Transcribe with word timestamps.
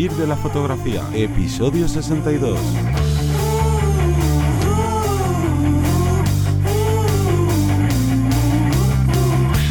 Vivir 0.00 0.16
de 0.16 0.26
la 0.26 0.34
fotografía, 0.34 1.02
episodio 1.12 1.86
62. 1.86 2.99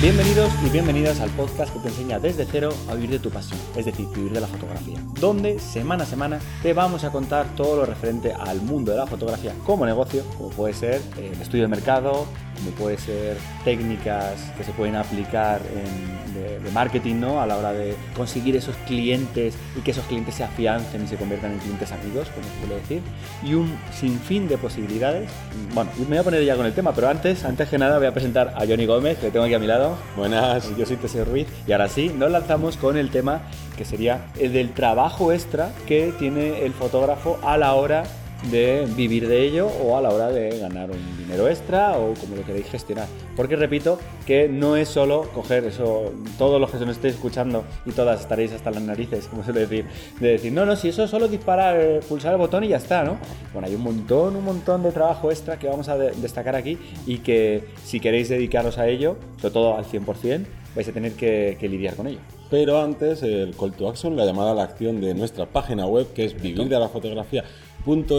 Bienvenidos 0.02 0.50
y 0.66 0.70
bienvenidas 0.70 1.20
al 1.20 1.30
podcast 1.32 1.74
que 1.74 1.80
te 1.82 1.90
enseña 1.90 2.20
desde 2.20 2.46
cero 2.46 2.70
a 2.88 2.94
vivir 2.94 3.10
de 3.10 3.20
tu 3.20 3.30
pasión, 3.32 3.60
es 3.76 3.84
decir, 3.84 4.08
vivir 4.16 4.32
de 4.32 4.40
la 4.40 4.48
fotografía, 4.48 4.98
donde 5.20 5.60
semana 5.60 6.06
a 6.06 6.08
semana 6.08 6.40
te 6.64 6.72
vamos 6.72 7.04
a 7.04 7.12
contar 7.12 7.54
todo 7.58 7.76
lo 7.76 7.86
referente 7.86 8.32
al 8.32 8.62
mundo 8.62 8.94
de 8.94 8.98
la 8.98 9.08
fotografía 9.08 9.54
como 9.66 9.86
negocio, 9.86 10.24
como 10.38 10.52
puede 10.52 10.74
ser 10.74 11.02
eh, 11.18 11.32
el 11.34 11.42
estudio 11.42 11.64
de 11.64 11.68
mercado, 11.68 12.28
como 12.60 12.72
puede 12.72 12.98
ser 12.98 13.38
técnicas 13.66 14.40
que 14.58 14.64
se 14.64 14.72
pueden 14.72 14.96
aplicar 14.96 15.62
de, 15.62 16.72
marketing 16.72 17.16
¿no? 17.16 17.42
a 17.42 17.48
la 17.48 17.58
hora 17.58 17.72
de 17.72 17.96
conseguir 18.16 18.56
esos 18.56 18.76
clientes 18.86 19.56
y 19.76 19.82
que 19.82 19.92
esos 19.92 20.06
clientes 20.06 20.36
se 20.36 20.44
afiancen 20.44 21.04
y 21.04 21.08
se 21.08 21.16
conviertan 21.16 21.54
en 21.54 21.60
clientes 21.60 21.92
amigos, 21.92 22.28
como 22.30 22.46
se 22.48 22.60
suele 22.60 22.76
decir, 22.76 23.02
y 23.44 23.56
un 23.56 23.76
sinfín 23.92 24.48
de 24.48 24.58
posibilidades. 24.58 25.30
Bueno, 25.74 25.90
me 25.98 26.06
voy 26.06 26.18
a 26.18 26.24
poner 26.24 26.46
ya 26.46 26.56
con 26.56 26.68
el 26.68 26.74
tema, 26.74 26.94
pero 26.94 27.10
antes, 27.10 27.44
antes 27.44 27.70
que 27.70 27.80
nada 27.80 27.98
voy 27.98 28.08
a 28.08 28.14
presentar 28.14 28.54
a 28.56 28.68
Johnny 28.68 28.86
Gómez, 28.86 29.18
que 29.18 29.32
tengo 29.32 29.46
aquí 29.46 29.56
a 29.56 29.60
mi 29.60 29.68
lado. 29.68 29.89
Buenas. 30.16 30.76
Yo 30.78 30.86
soy 30.86 30.98
Teseo 30.98 31.26
Ruiz 31.26 31.48
y 31.68 31.72
ahora 31.72 31.88
sí, 31.88 32.10
nos 32.10 32.32
lanzamos 32.32 32.78
con 32.78 32.98
el 32.98 33.10
tema 33.10 33.42
que 33.78 33.86
sería 33.86 34.26
el 34.38 34.54
del 34.54 34.74
trabajo 34.74 35.32
extra 35.32 35.72
que 35.88 36.14
tiene 36.20 36.66
el 36.66 36.74
fotógrafo 36.74 37.40
a 37.44 37.58
la 37.58 37.74
hora 37.74 38.04
de 38.44 38.88
vivir 38.96 39.28
de 39.28 39.44
ello 39.44 39.68
o 39.68 39.98
a 39.98 40.02
la 40.02 40.10
hora 40.10 40.30
de 40.30 40.58
ganar 40.60 40.90
un 40.90 41.18
dinero 41.18 41.48
extra 41.48 41.98
o 41.98 42.14
como 42.14 42.36
lo 42.36 42.44
queréis 42.44 42.68
gestionar. 42.68 43.08
Porque 43.36 43.56
repito 43.56 44.00
que 44.26 44.48
no 44.48 44.76
es 44.76 44.90
solo 44.90 45.30
coger 45.34 45.66
eso, 45.66 46.12
todos 46.38 46.60
los 46.60 46.72
que 46.72 46.78
se 46.78 46.86
nos 46.86 46.96
estéis 46.96 47.16
escuchando 47.16 47.64
y 47.86 47.92
todas 47.92 48.22
estaréis 48.22 48.52
hasta 48.54 48.72
las 48.72 48.82
narices, 48.82 49.28
como 49.28 49.44
suele 49.44 49.62
decir, 49.62 49.86
de 50.20 50.30
decir, 50.30 50.54
no, 50.54 50.66
no, 50.66 50.76
si 50.76 50.90
eso 50.90 51.04
es 51.04 51.10
solo 51.10 51.28
disparar, 51.28 51.80
eh, 51.80 52.00
pulsar 52.08 52.34
el 52.34 52.38
botón 52.38 52.64
y 52.64 52.70
ya 52.70 52.78
está, 52.78 53.04
¿no? 53.04 53.18
Bueno, 53.54 53.68
hay 53.68 53.76
un 53.76 53.82
montón, 53.82 54.36
un 54.36 54.46
montón 54.46 54.84
de 54.84 54.92
trabajo 54.92 55.32
extra 55.32 55.60
que 55.60 55.68
vamos 55.68 55.90
a 55.90 55.98
destacar 55.98 56.56
aquí 56.56 56.78
y 57.06 57.20
que 57.20 57.66
si 57.84 58.00
queréis 58.00 58.30
dedicaros 58.30 58.78
a 58.78 58.88
ello, 58.88 59.18
sobre 59.38 59.54
todo 59.54 59.78
al 59.78 59.86
100%, 59.86 60.46
vais 60.76 60.88
a 60.88 60.92
tener 60.92 61.14
que, 61.14 61.58
que 61.60 61.68
lidiar 61.68 61.96
con 61.96 62.08
ello. 62.08 62.20
Pero 62.50 62.82
antes, 62.82 63.22
el 63.22 63.56
call 63.56 63.74
to 63.74 63.90
action, 63.90 64.16
la 64.16 64.26
llamada 64.26 64.52
a 64.52 64.56
la 64.56 64.64
acción 64.64 65.02
de 65.02 65.14
nuestra 65.14 65.46
página 65.46 65.86
web, 65.86 66.12
que 66.14 66.26
es 66.26 66.42
vivir 66.42 66.68
de 66.68 66.80
la 66.80 66.90
fotografía 66.90 67.44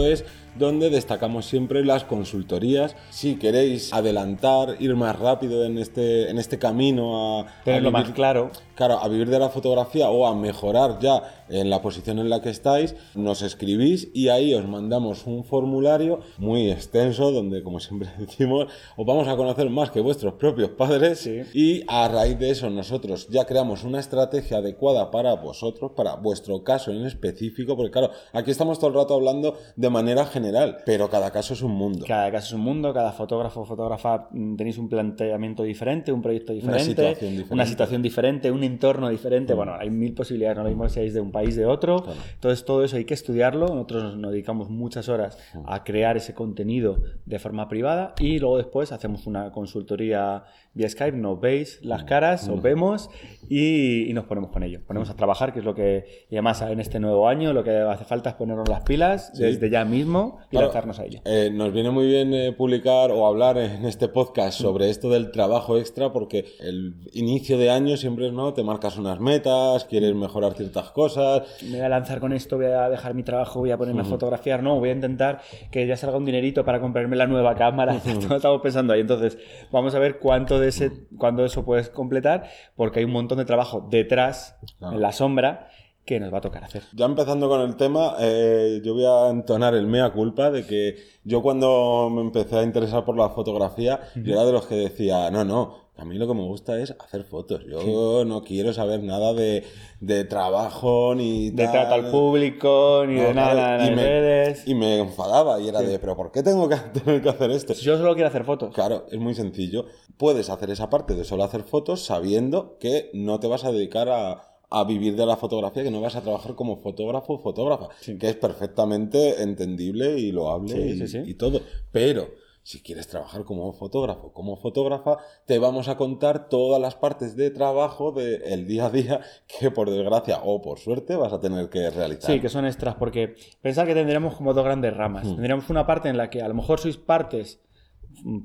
es 0.05 0.25
donde 0.55 0.89
destacamos 0.89 1.45
siempre 1.45 1.83
las 1.85 2.03
consultorías. 2.03 2.95
Si 3.09 3.35
queréis 3.35 3.93
adelantar, 3.93 4.75
ir 4.79 4.95
más 4.95 5.17
rápido 5.17 5.65
en 5.65 5.77
este, 5.77 6.29
en 6.29 6.37
este 6.37 6.59
camino 6.59 7.39
a... 7.39 7.63
Tenerlo 7.63 7.91
más 7.91 8.09
claro. 8.11 8.51
Claro, 8.75 8.99
a 8.99 9.07
vivir 9.07 9.29
de 9.29 9.37
la 9.37 9.49
fotografía 9.49 10.09
o 10.09 10.25
a 10.25 10.35
mejorar 10.35 10.99
ya 10.99 11.45
en 11.49 11.69
la 11.69 11.81
posición 11.81 12.19
en 12.19 12.29
la 12.29 12.41
que 12.41 12.49
estáis, 12.49 12.95
nos 13.13 13.41
escribís 13.41 14.09
y 14.13 14.29
ahí 14.29 14.53
os 14.53 14.67
mandamos 14.67 15.27
un 15.27 15.43
formulario 15.43 16.21
muy 16.37 16.71
extenso 16.71 17.31
donde, 17.31 17.61
como 17.61 17.79
siempre 17.79 18.09
decimos, 18.17 18.67
os 18.95 19.05
vamos 19.05 19.27
a 19.27 19.35
conocer 19.35 19.69
más 19.69 19.91
que 19.91 19.99
vuestros 19.99 20.33
propios 20.35 20.71
padres 20.71 21.29
y 21.53 21.83
a 21.87 22.07
raíz 22.07 22.39
de 22.39 22.51
eso 22.51 22.69
nosotros 22.69 23.27
ya 23.29 23.45
creamos 23.45 23.83
una 23.83 23.99
estrategia 23.99 24.57
adecuada 24.57 25.11
para 25.11 25.35
vosotros, 25.35 25.91
para 25.95 26.15
vuestro 26.15 26.63
caso 26.63 26.91
en 26.91 27.05
específico, 27.05 27.75
porque 27.75 27.91
claro, 27.91 28.11
aquí 28.33 28.51
estamos 28.51 28.79
todo 28.79 28.89
el 28.89 28.95
rato 28.95 29.13
hablando 29.13 29.57
de 29.75 29.89
manera 29.89 30.25
general, 30.25 30.40
pero 30.85 31.09
cada 31.09 31.31
caso 31.31 31.53
es 31.53 31.61
un 31.61 31.71
mundo. 31.71 32.05
Cada 32.07 32.31
caso 32.31 32.47
es 32.47 32.53
un 32.53 32.61
mundo, 32.61 32.93
cada 32.93 33.11
fotógrafo 33.11 33.61
o 33.61 33.65
fotógrafa 33.65 34.27
mm, 34.31 34.55
tenéis 34.55 34.77
un 34.77 34.89
planteamiento 34.89 35.63
diferente, 35.63 36.11
un 36.11 36.21
proyecto 36.21 36.53
diferente, 36.53 36.77
una 36.77 36.85
situación 36.85 37.31
diferente, 37.31 37.53
una 37.53 37.65
situación 37.65 38.01
diferente 38.01 38.51
un 38.51 38.63
entorno 38.63 39.09
diferente. 39.09 39.53
Mm. 39.53 39.57
Bueno, 39.57 39.75
hay 39.77 39.89
mil 39.89 40.13
posibilidades, 40.13 40.57
no 40.57 40.63
lo 40.63 40.69
mismo 40.69 40.87
si 40.87 40.95
seáis 40.95 41.13
de 41.13 41.21
un 41.21 41.31
país 41.31 41.55
de 41.55 41.65
otro. 41.65 42.03
Entonces, 42.33 42.65
todo 42.65 42.83
eso 42.83 42.97
hay 42.97 43.05
que 43.05 43.13
estudiarlo. 43.13 43.67
Nosotros 43.67 44.17
nos 44.17 44.31
dedicamos 44.31 44.69
muchas 44.69 45.09
horas 45.09 45.37
mm. 45.53 45.63
a 45.65 45.83
crear 45.83 46.17
ese 46.17 46.33
contenido 46.33 46.97
de 47.25 47.39
forma 47.39 47.67
privada 47.67 48.13
y 48.19 48.39
luego 48.39 48.57
después 48.57 48.91
hacemos 48.91 49.27
una 49.27 49.51
consultoría 49.51 50.43
vía 50.73 50.89
Skype, 50.89 51.17
nos 51.17 51.39
veis 51.39 51.79
las 51.83 52.03
caras, 52.05 52.47
os 52.47 52.61
vemos 52.61 53.09
y, 53.49 54.09
nos 54.13 54.25
ponemos 54.25 54.51
con 54.51 54.63
ello. 54.63 54.81
Ponemos 54.85 55.09
a 55.09 55.15
trabajar, 55.15 55.53
que 55.53 55.59
es 55.59 55.65
lo 55.65 55.75
que, 55.75 56.25
y 56.29 56.35
además 56.35 56.61
en 56.61 56.79
este 56.79 56.99
nuevo 56.99 57.27
año, 57.27 57.53
lo 57.53 57.63
que 57.63 57.75
hace 57.77 58.05
falta 58.05 58.31
es 58.31 58.35
ponernos 58.35 58.67
las 58.69 58.83
pilas 58.83 59.33
desde 59.33 59.69
ya 59.69 59.85
mismo 59.85 60.30
y 60.49 60.57
lanzarnos 60.57 60.99
a 60.99 61.05
ello. 61.05 61.21
Eh, 61.25 61.49
nos 61.51 61.71
viene 61.73 61.89
muy 61.89 62.07
bien 62.07 62.33
eh, 62.33 62.51
publicar 62.51 63.11
o 63.11 63.25
hablar 63.25 63.57
en 63.57 63.85
este 63.85 64.07
podcast 64.07 64.59
sobre 64.59 64.89
esto 64.89 65.09
del 65.09 65.31
trabajo 65.31 65.77
extra, 65.77 66.11
porque 66.11 66.45
el 66.59 66.95
inicio 67.13 67.57
de 67.57 67.69
año 67.69 67.97
siempre 67.97 68.27
es, 68.27 68.33
¿no? 68.33 68.53
Te 68.53 68.63
marcas 68.63 68.97
unas 68.97 69.19
metas, 69.19 69.85
quieres 69.85 70.13
mejorar 70.15 70.53
ciertas 70.53 70.91
cosas. 70.91 71.43
Me 71.63 71.77
voy 71.77 71.85
a 71.85 71.89
lanzar 71.89 72.19
con 72.19 72.33
esto, 72.33 72.57
voy 72.57 72.67
a 72.67 72.89
dejar 72.89 73.13
mi 73.13 73.23
trabajo, 73.23 73.59
voy 73.59 73.71
a 73.71 73.77
ponerme 73.77 74.01
a 74.01 74.05
fotografiar, 74.05 74.63
no, 74.63 74.79
voy 74.79 74.89
a 74.89 74.93
intentar 74.93 75.41
que 75.71 75.85
ya 75.87 75.97
salga 75.97 76.17
un 76.17 76.25
dinerito 76.25 76.63
para 76.63 76.79
comprarme 76.79 77.15
la 77.15 77.27
nueva 77.27 77.55
cámara. 77.55 77.95
Estamos 78.05 78.61
pensando 78.61 78.93
ahí. 78.93 79.01
Entonces, 79.01 79.37
vamos 79.71 79.95
a 79.95 79.99
ver 79.99 80.19
cuánto 80.19 80.59
de 80.59 80.69
ese, 80.69 80.91
cuándo 81.17 81.45
eso 81.45 81.65
puedes 81.65 81.89
completar, 81.89 82.49
porque 82.75 82.99
hay 82.99 83.05
un 83.05 83.11
montón 83.11 83.37
de 83.37 83.45
trabajo 83.45 83.87
detrás, 83.89 84.57
en 84.81 85.01
la 85.01 85.11
sombra, 85.11 85.69
que 86.05 86.19
nos 86.19 86.33
va 86.33 86.39
a 86.39 86.41
tocar 86.41 86.63
hacer. 86.63 86.83
Ya 86.93 87.05
empezando 87.05 87.47
con 87.47 87.61
el 87.61 87.75
tema, 87.75 88.15
eh, 88.19 88.81
yo 88.83 88.93
voy 88.93 89.05
a 89.05 89.29
entonar 89.29 89.75
el 89.75 89.87
mea 89.87 90.11
culpa 90.11 90.49
de 90.49 90.65
que 90.65 90.95
yo 91.23 91.41
cuando 91.41 92.09
me 92.11 92.21
empecé 92.21 92.57
a 92.57 92.63
interesar 92.63 93.05
por 93.05 93.17
la 93.17 93.29
fotografía, 93.29 93.99
yo 94.15 94.33
era 94.33 94.45
de 94.45 94.51
los 94.51 94.65
que 94.65 94.75
decía, 94.75 95.29
no, 95.29 95.45
no, 95.45 95.91
a 96.01 96.05
mí 96.05 96.17
lo 96.17 96.27
que 96.27 96.33
me 96.33 96.43
gusta 96.43 96.79
es 96.79 96.95
hacer 96.99 97.23
fotos. 97.23 97.63
Yo 97.69 98.25
no 98.25 98.41
quiero 98.41 98.73
saber 98.73 99.03
nada 99.03 99.33
de, 99.33 99.63
de 99.99 100.23
trabajo 100.23 101.13
ni 101.13 101.51
de 101.51 101.67
trato 101.67 101.93
al 101.93 102.09
público 102.09 103.03
ni 103.05 103.15
de 103.15 103.33
nada 103.35 103.85
y 103.85 103.91
me, 103.91 104.01
redes. 104.01 104.67
Y 104.67 104.73
me 104.73 104.97
enfadaba 104.97 105.59
y 105.59 105.69
era 105.69 105.81
de, 105.81 105.99
pero 105.99 106.15
¿por 106.15 106.31
qué 106.31 106.41
tengo 106.41 106.67
que 106.67 106.75
tener 106.99 107.21
que 107.21 107.29
hacer 107.29 107.51
esto? 107.51 107.73
Yo 107.73 107.97
solo 107.97 108.15
quiero 108.15 108.29
hacer 108.29 108.45
fotos. 108.45 108.73
Claro, 108.73 109.05
es 109.11 109.19
muy 109.19 109.35
sencillo. 109.35 109.85
Puedes 110.17 110.49
hacer 110.49 110.71
esa 110.71 110.89
parte 110.89 111.13
de 111.13 111.23
solo 111.23 111.43
hacer 111.43 111.61
fotos 111.61 112.03
sabiendo 112.03 112.77
que 112.79 113.11
no 113.13 113.39
te 113.39 113.45
vas 113.45 113.63
a 113.63 113.71
dedicar 113.71 114.09
a, 114.09 114.50
a 114.71 114.85
vivir 114.85 115.15
de 115.15 115.25
la 115.25 115.35
fotografía, 115.35 115.83
que 115.83 115.91
no 115.91 116.01
vas 116.01 116.15
a 116.15 116.21
trabajar 116.21 116.55
como 116.55 116.77
fotógrafo 116.77 117.33
o 117.33 117.39
fotógrafa, 117.39 117.89
que 118.19 118.29
es 118.29 118.35
perfectamente 118.35 119.43
entendible 119.43 120.17
y 120.17 120.31
loable 120.31 120.79
y, 120.79 121.29
y, 121.29 121.33
todo. 121.33 121.59
Pero 121.91 122.29
si 122.63 122.81
quieres 122.81 123.07
trabajar 123.07 123.43
como 123.43 123.73
fotógrafo, 123.73 124.31
como 124.31 124.55
fotógrafa, 124.55 125.17
te 125.45 125.59
vamos 125.59 125.89
a 125.89 125.97
contar 125.97 126.47
todas 126.47 126.81
las 126.81 126.95
partes 126.95 127.35
de 127.35 127.51
trabajo 127.51 128.13
del 128.13 128.65
día 128.65 128.85
a 128.85 128.89
día 128.89 129.19
que 129.47 129.71
por 129.71 129.89
desgracia 129.89 130.39
o 130.43 130.61
por 130.61 130.79
suerte 130.79 131.17
vas 131.17 131.33
a 131.33 131.41
tener 131.41 131.69
que 131.69 131.89
realizar. 131.89 132.31
Sí, 132.31 132.39
que 132.39 132.49
son 132.49 132.65
extras, 132.65 132.95
porque 132.95 133.35
pensar 133.61 133.85
que 133.87 133.93
tendríamos 133.93 134.35
como 134.35 134.53
dos 134.53 134.63
grandes 134.63 134.95
ramas. 134.95 135.25
Hmm. 135.25 135.35
Tendríamos 135.35 135.69
una 135.69 135.85
parte 135.85 136.07
en 136.07 136.17
la 136.17 136.29
que 136.29 136.41
a 136.41 136.47
lo 136.47 136.53
mejor 136.53 136.79
sois 136.79 136.97
partes 136.97 137.59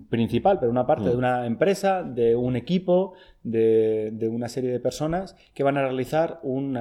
principal, 0.09 0.59
pero 0.59 0.71
una 0.71 0.87
parte 0.87 1.09
de 1.09 1.15
hmm. 1.15 1.19
una 1.19 1.47
empresa, 1.47 2.03
de 2.03 2.37
un 2.37 2.57
equipo, 2.57 3.15
de, 3.47 4.29
una 4.31 4.49
serie 4.49 4.71
de 4.71 4.81
personas 4.81 5.37
que 5.55 5.63
van 5.63 5.77
a 5.77 5.83
realizar 5.83 6.41
un, 6.43 6.79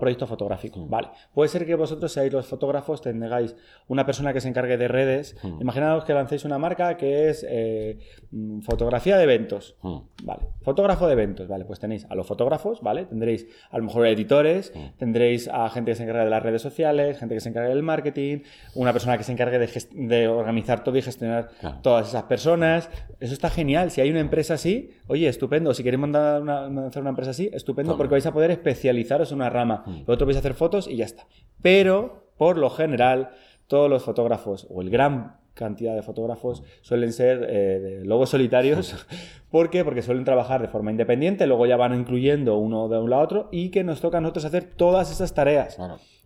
proyecto 0.00 0.26
fotográfico. 0.26 0.80
Mm. 0.80 0.90
Vale. 0.90 1.08
Puede 1.32 1.48
ser 1.48 1.64
que 1.64 1.74
vosotros 1.74 2.12
seáis 2.12 2.32
los 2.32 2.46
fotógrafos, 2.46 3.00
tengáis 3.00 3.54
una 3.86 4.04
persona 4.04 4.32
que 4.32 4.40
se 4.40 4.48
encargue 4.48 4.76
de 4.76 4.88
redes. 4.88 5.36
Mm. 5.42 5.60
Imaginaos 5.60 6.04
que 6.04 6.12
lancéis 6.12 6.44
una 6.44 6.58
marca 6.58 6.96
que 6.96 7.28
es 7.28 7.46
eh, 7.48 7.98
mm, 8.30 8.60
fotografía 8.60 9.16
de 9.16 9.24
eventos. 9.24 9.76
Vale. 10.24 10.48
Fotógrafo 10.62 11.06
de 11.06 11.12
eventos. 11.12 11.48
Vale, 11.48 11.64
pues 11.64 11.78
tenéis 11.78 12.06
a 12.10 12.14
los 12.14 12.26
fotógrafos, 12.26 12.80
¿vale? 12.82 13.04
Tendréis 13.04 13.46
a 13.70 13.78
lo 13.78 13.84
mejor 13.84 14.06
editores, 14.06 14.72
tendréis 14.98 15.48
a 15.48 15.68
gente 15.70 15.92
que 15.92 15.94
se 15.94 16.02
encargue 16.02 16.24
de 16.24 16.30
las 16.30 16.42
redes 16.42 16.62
sociales, 16.62 17.18
gente 17.18 17.34
que 17.34 17.40
se 17.40 17.48
encargue 17.48 17.68
del 17.68 17.82
marketing, 17.82 18.38
una 18.74 18.92
persona 18.92 19.16
que 19.16 19.24
se 19.24 19.32
encargue 19.32 19.58
de, 19.58 20.28
organizar 20.28 20.82
todo 20.82 20.96
y 20.96 21.02
gestionar 21.02 21.48
todas 21.96 22.08
esas 22.08 22.24
personas. 22.24 22.90
Eso 23.20 23.32
está 23.32 23.48
genial. 23.48 23.90
Si 23.90 24.00
hay 24.00 24.10
una 24.10 24.20
empresa 24.20 24.54
así, 24.54 24.90
oye, 25.06 25.28
estupendo 25.28 25.72
si 25.72 25.82
queréis 25.82 26.00
mandar 26.00 26.42
una, 26.42 26.86
hacer 26.86 27.00
una 27.00 27.10
empresa 27.10 27.30
así, 27.30 27.50
estupendo, 27.52 27.96
porque 27.96 28.12
vais 28.12 28.26
a 28.26 28.32
poder 28.32 28.50
especializaros 28.50 29.32
en 29.32 29.36
una 29.36 29.50
rama. 29.50 29.82
Mm. 29.86 30.04
Vosotros 30.04 30.26
vais 30.26 30.36
a 30.36 30.40
hacer 30.40 30.54
fotos 30.54 30.88
y 30.88 30.96
ya 30.96 31.06
está. 31.06 31.26
Pero, 31.62 32.32
por 32.36 32.58
lo 32.58 32.68
general, 32.70 33.30
todos 33.66 33.88
los 33.88 34.04
fotógrafos, 34.04 34.66
o 34.70 34.82
el 34.82 34.90
gran 34.90 35.36
cantidad 35.56 35.94
de 35.94 36.02
fotógrafos 36.02 36.62
suelen 36.82 37.12
ser 37.12 37.44
eh, 37.48 38.02
lobos 38.04 38.30
solitarios. 38.30 38.94
¿Por 39.50 39.70
qué? 39.70 39.84
Porque 39.84 40.02
suelen 40.02 40.24
trabajar 40.24 40.60
de 40.60 40.68
forma 40.68 40.90
independiente, 40.90 41.46
luego 41.46 41.66
ya 41.66 41.76
van 41.76 41.94
incluyendo 41.94 42.58
uno 42.58 42.88
de 42.88 42.98
un 42.98 43.10
lado 43.10 43.22
a 43.22 43.24
otro 43.24 43.48
y 43.50 43.70
que 43.70 43.82
nos 43.82 44.00
toca 44.00 44.18
a 44.18 44.20
nosotros 44.20 44.44
hacer 44.44 44.64
todas 44.76 45.10
esas 45.10 45.34
tareas. 45.34 45.78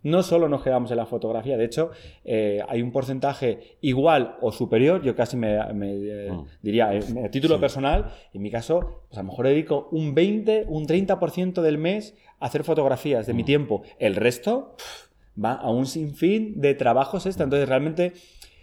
No 0.03 0.23
solo 0.23 0.49
nos 0.49 0.63
quedamos 0.63 0.89
en 0.91 0.97
la 0.97 1.05
fotografía, 1.05 1.57
de 1.57 1.65
hecho, 1.65 1.91
eh, 2.25 2.59
hay 2.67 2.81
un 2.81 2.91
porcentaje 2.91 3.77
igual 3.81 4.35
o 4.41 4.51
superior, 4.51 5.03
yo 5.03 5.15
casi 5.15 5.37
me, 5.37 5.55
eh, 5.55 6.31
mm. 6.31 6.45
diría, 6.61 6.89
a 6.89 7.29
título 7.29 7.59
personal, 7.59 8.11
en 8.33 8.41
mi 8.41 8.49
caso, 8.49 9.03
pues 9.07 9.19
a 9.19 9.21
lo 9.21 9.29
mejor 9.29 9.47
dedico 9.47 9.89
un 9.91 10.15
20, 10.15 10.65
un 10.67 10.87
30% 10.87 11.61
del 11.61 11.77
mes 11.77 12.15
a 12.39 12.47
hacer 12.47 12.63
fotografías 12.63 13.27
de 13.27 13.33
mi 13.33 13.43
mm. 13.43 13.45
tiempo. 13.45 13.83
El 13.99 14.15
resto 14.15 14.75
va 15.41 15.53
a 15.53 15.69
un 15.69 15.85
sinfín 15.85 16.59
de 16.59 16.73
trabajos 16.73 17.25
extra. 17.25 17.43
Entonces, 17.43 17.69
realmente 17.69 18.13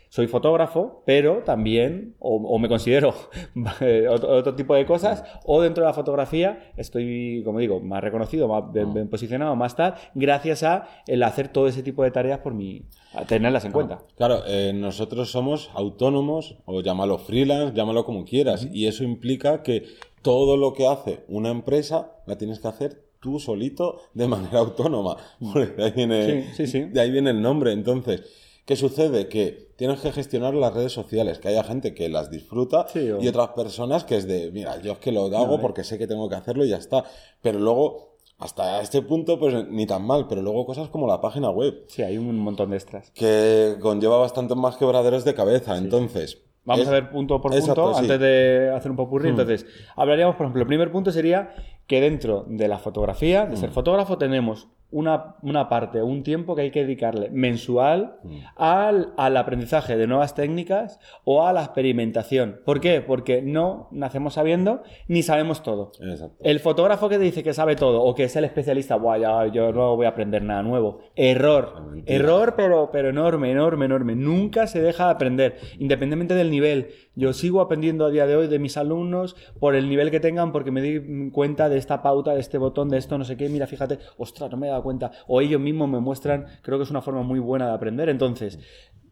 soy 0.08 0.26
fotógrafo, 0.26 1.02
pero 1.04 1.42
también, 1.44 2.14
o, 2.18 2.58
me 2.58 2.68
considero 2.68 3.14
otro, 4.10 4.54
tipo 4.54 4.74
de 4.74 4.86
cosas, 4.86 5.24
o 5.44 5.60
dentro 5.60 5.82
de 5.82 5.88
la 5.88 5.94
fotografía 5.94 6.72
estoy, 6.76 7.42
como 7.44 7.58
digo, 7.58 7.80
más 7.80 8.02
reconocido, 8.02 8.48
más 8.48 8.72
bien, 8.72 9.08
posicionado, 9.08 9.54
más 9.56 9.76
tal, 9.76 9.94
gracias 10.14 10.62
a 10.62 10.88
el 11.06 11.22
hacer 11.22 11.48
todo 11.48 11.68
ese 11.68 11.82
tipo 11.82 12.02
de 12.02 12.10
tareas 12.10 12.40
por 12.40 12.54
mi, 12.54 12.82
a 13.14 13.24
tenerlas 13.24 13.64
en 13.64 13.72
cuenta. 13.72 13.98
Claro, 14.16 14.42
eh, 14.46 14.72
nosotros 14.74 15.30
somos 15.30 15.70
autónomos, 15.74 16.56
o 16.64 16.80
llámalo 16.80 17.18
freelance, 17.18 17.74
llámalo 17.74 18.04
como 18.04 18.24
quieras, 18.24 18.66
y 18.72 18.86
eso 18.86 19.04
implica 19.04 19.62
que 19.62 19.84
todo 20.22 20.56
lo 20.56 20.72
que 20.72 20.86
hace 20.86 21.24
una 21.28 21.50
empresa 21.50 22.12
la 22.26 22.36
tienes 22.36 22.60
que 22.60 22.68
hacer 22.68 23.08
tú 23.20 23.38
solito 23.40 24.00
de 24.14 24.28
manera 24.28 24.58
autónoma. 24.60 25.16
De 25.40 25.84
ahí 25.84 25.92
viene, 25.92 26.52
De 26.92 27.00
ahí 27.00 27.10
viene 27.10 27.30
el 27.30 27.42
nombre. 27.42 27.72
Entonces, 27.72 28.22
¿qué 28.68 28.76
sucede? 28.76 29.28
Que 29.28 29.70
tienes 29.76 30.00
que 30.00 30.12
gestionar 30.12 30.52
las 30.52 30.74
redes 30.74 30.92
sociales, 30.92 31.38
que 31.38 31.48
haya 31.48 31.64
gente 31.64 31.94
que 31.94 32.10
las 32.10 32.30
disfruta 32.30 32.84
y 32.94 33.26
otras 33.26 33.48
personas 33.56 34.04
que 34.04 34.16
es 34.16 34.28
de, 34.28 34.50
mira, 34.52 34.78
yo 34.82 34.92
es 34.92 34.98
que 34.98 35.10
lo 35.10 35.24
hago 35.24 35.58
porque 35.58 35.84
sé 35.84 35.96
que 35.96 36.06
tengo 36.06 36.28
que 36.28 36.34
hacerlo 36.34 36.66
y 36.66 36.68
ya 36.68 36.76
está. 36.76 37.02
Pero 37.40 37.60
luego, 37.60 38.18
hasta 38.38 38.82
este 38.82 39.00
punto, 39.00 39.38
pues 39.38 39.66
ni 39.70 39.86
tan 39.86 40.06
mal, 40.06 40.26
pero 40.28 40.42
luego 40.42 40.66
cosas 40.66 40.90
como 40.90 41.06
la 41.06 41.22
página 41.22 41.48
web. 41.48 41.86
Sí, 41.88 42.02
hay 42.02 42.18
un 42.18 42.38
montón 42.38 42.68
de 42.68 42.76
extras. 42.76 43.10
Que 43.12 43.76
conlleva 43.80 44.18
bastante 44.18 44.54
más 44.54 44.76
quebraderos 44.76 45.24
de 45.24 45.34
cabeza. 45.34 45.78
Entonces, 45.78 46.42
Vamos 46.66 46.86
a 46.86 46.90
ver 46.90 47.08
punto 47.08 47.40
por 47.40 47.58
punto 47.58 47.96
antes 47.96 48.20
de 48.20 48.70
hacer 48.76 48.90
un 48.90 48.98
popurrí. 48.98 49.28
Hmm. 49.28 49.40
Entonces, 49.40 49.64
hablaríamos, 49.96 50.36
por 50.36 50.44
ejemplo, 50.44 50.60
el 50.60 50.68
primer 50.68 50.92
punto 50.92 51.10
sería 51.10 51.54
que 51.86 52.02
dentro 52.02 52.44
de 52.46 52.68
la 52.68 52.78
fotografía, 52.78 53.46
de 53.46 53.56
ser 53.56 53.70
hmm. 53.70 53.72
fotógrafo, 53.72 54.18
tenemos 54.18 54.68
una, 54.90 55.36
una, 55.42 55.68
parte, 55.68 56.02
un 56.02 56.22
tiempo 56.22 56.54
que 56.54 56.62
hay 56.62 56.70
que 56.70 56.82
dedicarle 56.82 57.28
mensual 57.30 58.16
mm. 58.22 58.36
al, 58.56 59.12
al, 59.16 59.36
aprendizaje 59.36 59.96
de 59.96 60.06
nuevas 60.06 60.34
técnicas 60.34 60.98
o 61.24 61.46
a 61.46 61.52
la 61.52 61.62
experimentación. 61.62 62.60
¿Por 62.64 62.80
qué? 62.80 63.02
Porque 63.02 63.42
no 63.42 63.88
nacemos 63.90 64.34
sabiendo 64.34 64.82
ni 65.06 65.22
sabemos 65.22 65.62
todo. 65.62 65.92
El 66.40 66.60
fotógrafo 66.60 67.08
que 67.08 67.18
te 67.18 67.24
dice 67.24 67.42
que 67.42 67.52
sabe 67.52 67.76
todo 67.76 68.02
o 68.02 68.14
que 68.14 68.24
es 68.24 68.36
el 68.36 68.44
especialista, 68.44 68.96
Buah, 68.96 69.46
yo 69.48 69.72
no 69.72 69.96
voy 69.96 70.06
a 70.06 70.10
aprender 70.10 70.42
nada 70.42 70.62
nuevo. 70.62 71.00
Error. 71.16 72.02
Error, 72.06 72.54
pero, 72.56 72.90
pero 72.90 73.10
enorme, 73.10 73.50
enorme, 73.50 73.84
enorme. 73.84 74.14
Nunca 74.16 74.66
se 74.66 74.80
deja 74.80 75.04
de 75.06 75.10
aprender, 75.10 75.56
independientemente 75.78 76.34
del 76.34 76.50
nivel. 76.50 76.88
Yo 77.14 77.32
sigo 77.32 77.60
aprendiendo 77.60 78.06
a 78.06 78.10
día 78.10 78.26
de 78.26 78.36
hoy 78.36 78.46
de 78.46 78.58
mis 78.58 78.76
alumnos 78.76 79.36
por 79.58 79.74
el 79.74 79.88
nivel 79.88 80.10
que 80.10 80.20
tengan, 80.20 80.52
porque 80.52 80.70
me 80.70 80.80
di 80.80 81.30
cuenta 81.30 81.68
de 81.68 81.76
esta 81.76 82.02
pauta, 82.02 82.34
de 82.34 82.40
este 82.40 82.58
botón, 82.58 82.88
de 82.88 82.98
esto, 82.98 83.18
no 83.18 83.24
sé 83.24 83.36
qué. 83.36 83.48
Mira, 83.48 83.66
fíjate, 83.66 83.98
ostras, 84.16 84.50
no 84.50 84.56
me 84.56 84.68
he 84.68 84.77
dado 84.78 84.84
cuenta. 84.84 85.10
O 85.26 85.40
ellos 85.40 85.60
mismos 85.60 85.88
me 85.88 86.00
muestran, 86.00 86.46
creo 86.62 86.78
que 86.78 86.84
es 86.84 86.90
una 86.90 87.02
forma 87.02 87.22
muy 87.22 87.38
buena 87.38 87.66
de 87.66 87.74
aprender. 87.74 88.08
Entonces, 88.08 88.58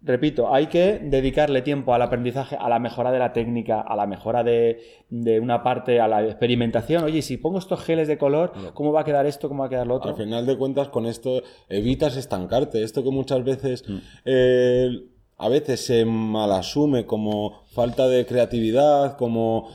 repito, 0.03 0.55
hay 0.55 0.67
que 0.67 1.01
dedicarle 1.03 1.63
tiempo 1.63 1.93
al 1.93 2.03
aprendizaje, 2.03 2.57
a 2.59 2.69
la 2.69 2.79
mejora 2.79 3.11
de 3.11 3.19
la 3.19 3.33
técnica, 3.33 3.81
a 3.81 3.97
la 3.97 4.07
mejora 4.07 4.45
de, 4.45 4.81
de, 5.11 5.41
una 5.41 5.63
parte, 5.63 6.01
a 6.01 6.09
la 6.09 6.25
experimentación. 6.25 7.05
Oye, 7.05 7.23
si 7.23 7.37
pongo 7.37 7.59
estos 7.59 7.81
geles 7.83 8.09
de 8.09 8.17
color, 8.19 8.53
¿cómo 8.75 8.93
va 8.93 9.01
a 9.01 9.05
quedar 9.05 9.27
esto? 9.27 9.49
¿Cómo 9.49 9.63
va 9.63 9.67
a 9.67 9.71
quedar 9.71 9.87
lo 9.87 9.97
otro? 9.97 10.11
Al 10.11 10.17
final 10.17 10.47
de 10.47 10.57
cuentas, 10.57 10.89
con 10.89 11.07
esto 11.07 11.43
evitas 11.69 12.17
estancarte. 12.17 12.83
Esto 12.83 13.03
que 13.03 13.11
muchas 13.11 13.43
veces 13.45 13.85
mm. 13.89 13.97
eh, 14.25 14.91
a 15.39 15.49
veces 15.49 15.85
se 15.85 16.05
malasume 16.05 17.05
como 17.05 17.65
falta 17.67 18.09
de 18.09 18.25
creatividad, 18.27 19.17
como 19.17 19.69